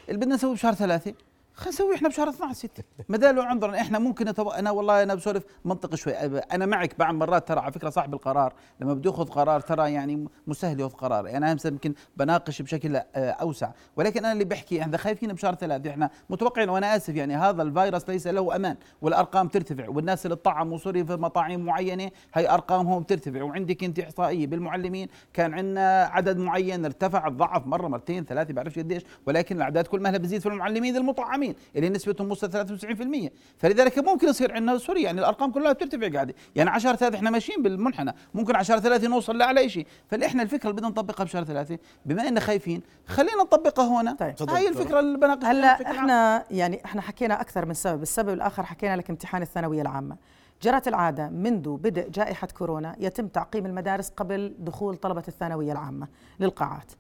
اللي 0.09 0.21
بدنا 0.21 0.35
نسويه 0.35 0.53
بشهر 0.53 0.75
ثلاثة. 0.75 1.15
خلينا 1.57 1.75
نسويه 1.75 1.95
إحنا 1.95 2.09
بشهر 2.09 2.29
12 2.29 2.55
ستة 2.55 2.85
ما 3.09 3.17
دام 3.17 3.41
عذرا 3.41 3.77
إحنا 3.77 3.99
ممكن 3.99 4.29
نتو... 4.29 4.51
أنا 4.51 4.71
والله 4.71 5.03
أنا 5.03 5.15
بسولف 5.15 5.45
منطقي 5.65 5.97
شوي. 5.97 6.13
أنا 6.13 6.67
معك 6.67 6.99
بعض 6.99 7.15
مرات 7.15 7.49
ترى 7.49 7.61
على 7.61 7.73
فكرة 7.73 7.91
صاحب 7.91 8.15
القرار 8.15 8.55
لما 8.81 8.95
بده 8.95 9.11
يأخذ 9.11 9.25
قرار 9.25 9.61
ترى 9.61 9.93
يعني 9.93 10.29
مستهل 10.47 10.81
يأخذ 10.81 10.95
قرار. 10.95 11.27
يعني 11.27 11.53
أنا 11.53 11.61
يمكن 11.65 11.95
بناقش 12.17 12.63
بشكل 12.63 12.97
آه، 12.97 13.05
أوسع. 13.17 13.71
ولكن 13.97 14.19
أنا 14.19 14.33
اللي 14.33 14.45
بحكي 14.45 14.83
إحنا 14.83 14.97
خايفين 14.97 15.33
بشهر 15.33 15.55
ثلاثة. 15.55 15.91
إحنا 15.91 16.11
متوقعين 16.31 16.69
وأنا 16.69 16.97
آسف 16.97 17.15
يعني 17.15 17.37
هذا 17.37 17.63
الفيروس 17.63 18.09
ليس 18.09 18.27
له 18.27 18.57
أمان 18.57 18.77
والأرقام 19.03 19.49
ترتفع 19.49 19.89
والناس 19.89 20.27
اللي 20.27 20.37
طعموا 20.37 20.79
سوري 20.79 21.05
في 21.05 21.17
مطاعم 21.17 21.61
معينة 21.61 22.11
هي 22.35 22.51
أرقامهم 22.51 23.03
ترتفع. 23.03 23.43
وعندك 23.43 23.85
أنت 23.85 23.99
إحصائية 23.99 24.47
بالمعلمين 24.47 25.09
كان 25.33 25.55
عندنا 25.55 26.05
عدد 26.05 26.37
معين 26.39 26.85
ارتفع 26.85 27.29
ضعف 27.29 27.67
مرة 27.67 27.89
مرتين 27.89 28.25
ثلاثة 28.25 28.55
بعرفش 28.55 28.79
قديش. 28.79 29.03
ولكن 29.27 29.57
الأعداد 29.57 29.87
كل 29.87 30.01
مهلا 30.01 30.19
بتزيد 30.19 30.41
في 30.41 30.49
المعلمين 30.49 30.97
المطعمين. 30.97 31.46
اللي 31.77 31.89
نسبتهم 31.89 32.31
وصلت 32.31 32.57
93% 32.57 33.31
فلذلك 33.59 33.99
ممكن 33.99 34.29
يصير 34.29 34.53
عندنا 34.53 34.79
سوري 34.79 35.03
يعني 35.03 35.21
الأرقام 35.21 35.51
كلها 35.51 35.73
بترتفع 35.73 36.09
قاعدة. 36.09 36.35
يعني 36.55 36.71
10 36.71 36.97
ثلاثة 36.97 37.17
إحنا 37.17 37.31
ماشيين 37.31 37.63
بالمنحنى 37.63 38.15
ممكن 38.35 38.57
10 38.57 38.81
ثلاثة 38.81 39.09
نوصل 39.09 39.39
لأعلى 39.39 39.69
شيء. 39.69 39.87
فإحنا 40.11 40.43
الفكرة 40.43 40.71
اللي 40.71 40.77
بدنا 40.77 40.89
نطبقها 40.89 41.25
بشهر 41.25 41.45
ثلاثة 41.45 41.79
بما 42.07 42.29
إننا 42.29 42.41
خايفين 42.41 42.83
خلينا 43.07 43.43
نطبقها 43.43 44.01
هنا. 44.01 44.13
طيب. 44.13 44.35
هاي. 44.49 44.69
الفكرة 44.69 45.01
اللي 45.01 45.19
بناقش 45.19 45.45
هلا. 45.45 45.91
إحنا 45.91 46.45
يعني 46.51 46.85
إحنا 46.85 47.01
حكينا 47.01 47.41
أكثر 47.41 47.67
من 47.67 47.75
سبب 47.75 48.03
السبب 48.03 48.29
الآخر 48.29 48.63
حكينا 48.63 48.97
لك 48.97 49.11
امتحان 49.11 49.43
الثانوية 49.43 49.83
العامة. 49.83 50.17
جرت 50.63 50.89
العادة 50.89 51.29
منذ 51.29 51.77
بدء 51.77 52.09
جائحة 52.09 52.49
كورونا 52.59 52.97
يتم 52.99 53.29
تعقيم 53.29 53.67
المدارس 53.67 54.09
قبل 54.09 54.55
دخول 54.59 54.97
طلبة 54.97 55.23
الثانوية 55.29 55.73
العامة 55.73 56.09
للقاعات. 56.41 56.93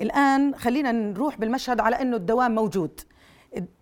الآن 0.00 0.54
خلينا 0.54 0.92
نروح 0.92 1.38
بالمشهد 1.38 1.80
على 1.80 2.02
إنه 2.02 2.16
الدوام 2.16 2.54
موجود. 2.54 3.00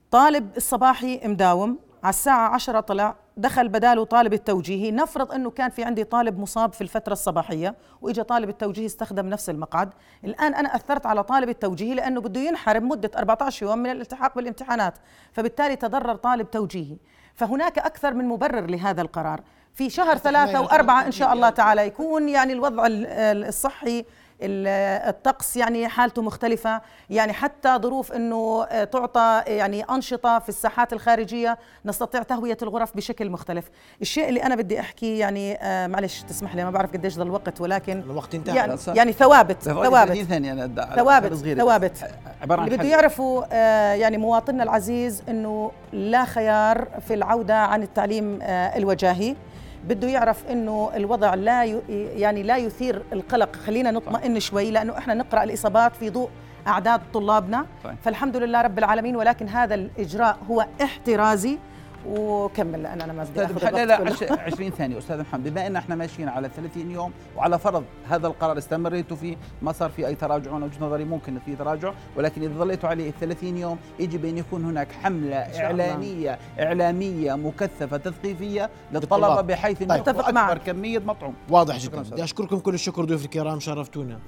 الطالب 0.08 0.56
الصباحي 0.56 1.20
مداوم. 1.24 1.78
على 2.02 2.10
الساعة 2.10 2.48
عشرة 2.48 2.80
طلع 2.80 3.16
دخل 3.36 3.68
بداله 3.68 4.04
طالب 4.04 4.32
التوجيهي. 4.32 4.90
نفرض 4.90 5.32
أنه 5.32 5.50
كان 5.50 5.70
في 5.70 5.84
عندي 5.84 6.04
طالب 6.04 6.38
مصاب 6.38 6.72
في 6.72 6.80
الفترة 6.80 7.12
الصباحية 7.12 7.74
وإجا 8.02 8.22
طالب 8.22 8.48
التوجيهي 8.48 8.86
استخدم 8.86 9.26
نفس 9.26 9.50
المقعد. 9.50 9.90
الآن 10.24 10.54
أنا 10.54 10.76
أثرت 10.76 11.06
على 11.06 11.22
طالب 11.24 11.48
التوجيهي 11.48 11.94
لأنه 11.94 12.20
بده 12.20 12.40
ينحرم 12.40 12.88
مدة 12.88 13.10
14 13.16 13.66
يوم 13.66 13.78
من 13.78 13.90
الالتحاق 13.90 14.34
بالامتحانات. 14.36 14.94
فبالتالي 15.32 15.76
تضرر 15.76 16.14
طالب 16.14 16.50
توجيهي. 16.50 16.96
فهناك 17.34 17.78
أكثر 17.78 18.14
من 18.14 18.24
مبرر 18.28 18.66
لهذا 18.66 19.02
القرار. 19.02 19.40
في 19.74 19.90
شهر 19.90 20.16
ثلاثة 20.16 20.60
وأربعة 20.60 21.06
إن 21.06 21.12
شاء 21.12 21.32
الله 21.32 21.50
تعالى 21.50 21.86
يكون 21.86 22.28
يعني 22.28 22.52
الوضع 22.52 22.86
ال- 22.86 23.06
ال- 23.06 23.44
الصحي 23.44 23.98
ال- 24.00 24.04
الطقس 24.42 25.56
يعني 25.56 25.88
حالته 25.88 26.22
مختلفة 26.22 26.80
يعني 27.10 27.32
حتى 27.32 27.76
ظروف 27.82 28.12
أنه 28.12 28.64
آه، 28.70 28.84
تعطى 28.84 29.42
يعني 29.46 29.82
أنشطة 29.82 30.38
في 30.38 30.48
الساحات 30.48 30.92
الخارجية 30.92 31.58
نستطيع 31.84 32.22
تهوية 32.22 32.56
الغرف 32.62 32.96
بشكل 32.96 33.30
مختلف 33.30 33.70
الشيء 34.02 34.28
اللي 34.28 34.42
أنا 34.42 34.54
بدي 34.54 34.80
أحكي 34.80 35.18
يعني 35.18 35.54
آه، 35.62 35.86
معلش 35.86 36.22
تسمح 36.22 36.54
لي 36.54 36.64
ما 36.64 36.70
بعرف 36.70 36.92
قديش 36.92 37.16
ضل 37.16 37.22
الوقت 37.26 37.60
ولكن 37.60 37.98
الوقت 38.00 38.34
انتهى 38.34 38.56
يعني, 38.56 38.76
صح. 38.76 38.94
يعني 38.96 39.12
ثوابت 39.12 39.62
ثوابت 39.62 39.86
ثوابت 39.88 40.08
30 40.08 40.24
ثانية 40.26 40.52
أنا 40.52 40.66
أدى- 40.66 40.80
على 40.90 40.96
ثوابت. 40.96 41.34
ثوابت 41.58 42.10
عبارة 42.42 42.60
عن 42.60 42.66
اللي 42.66 42.78
بده. 42.78 42.88
يعرفوا 42.88 43.44
آه، 43.52 43.92
يعني 43.94 44.18
مواطننا 44.18 44.62
العزيز 44.62 45.22
إنه 45.28 45.70
لا 45.92 46.24
خيار 46.24 46.88
في 47.08 47.14
العودة 47.14 47.56
عن 47.56 47.82
التعليم 47.82 48.38
آه، 48.42 48.76
الوجاهي 48.78 49.36
بده 49.84 50.08
يعرف 50.08 50.46
إنه 50.46 50.90
الوضع 50.94 51.34
لا 51.34 51.64
ي- 51.64 51.82
يعني 52.16 52.42
لا 52.42 52.56
يثير 52.56 53.02
القلق. 53.12 53.56
خلينا 53.56 53.90
نطمئن 53.90 54.40
شوي 54.40 54.70
لأنه 54.70 54.98
إحنا 54.98 55.14
نقرأ 55.14 55.42
الإصابات 55.44 55.96
في 55.96 56.10
ضوء 56.10 56.28
أعداد 56.66 57.00
طلابنا. 57.14 57.66
فالحمد 58.04 58.36
لله 58.36 58.60
رب 58.60 58.78
العالمين 58.78 59.16
ولكن 59.16 59.48
هذا 59.48 59.74
الإجراء 59.74 60.38
هو 60.50 60.66
احترازي. 60.82 61.58
وكمل 62.06 62.82
لأن 62.82 63.00
أنا 63.00 63.12
ما 63.12 63.24
بدي 63.24 63.44
أخذ 63.44 63.70
لا 63.70 63.84
لا 63.84 63.96
كله. 63.96 64.10
عش- 64.10 64.22
20 64.52 64.70
ثانية 64.70 64.98
أستاذ 64.98 65.20
محمد 65.20 65.48
بما 65.48 65.66
إن 65.66 65.76
إحنا 65.76 65.94
ماشيين 65.94 66.28
على 66.28 66.48
30 66.56 66.90
يوم 66.90 67.12
وعلى 67.36 67.58
فرض 67.58 67.84
هذا 68.08 68.26
القرار 68.26 68.58
استمريتوا 68.58 69.16
فيه 69.16 69.36
ما 69.62 69.72
صار 69.72 69.90
في 69.90 70.06
أي 70.06 70.14
تراجع 70.14 70.56
أنا 70.56 70.64
وجهة 70.64 70.84
نظري 70.84 71.04
ممكن 71.04 71.38
في 71.46 71.56
تراجع 71.56 71.92
ولكن 72.16 72.42
إذا 72.42 72.54
ظليتوا 72.58 72.88
عليه 72.88 73.10
30 73.20 73.56
يوم 73.56 73.78
يجب 73.98 74.24
ان 74.24 74.38
يكون 74.38 74.64
هناك 74.64 74.92
حملة. 74.92 75.36
اعلانيه 75.36 76.38
إعلامية 76.60 77.34
مكثفة 77.34 77.96
تثقيفية. 77.96 78.70
للطلبة 78.92 79.40
بحيث 79.40 79.82
إنه 79.82 79.96
طيب. 79.96 80.08
أتفق 80.08 80.30
معك. 80.30 80.50
أكبر 80.50 80.72
كمية 80.72 80.98
مطعوم 80.98 81.34
واضح 81.50 81.78
جدا. 81.78 82.02
بدي 82.02 82.24
أشكركم 82.24 82.58
كل 82.58 82.74
الشكر 82.74 83.04
ضيوف 83.04 83.24
الكرام 83.24 83.60
شرفتونا 83.60 84.18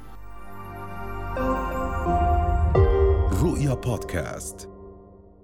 رؤيا 3.42 3.74
بودكاست 3.74 4.68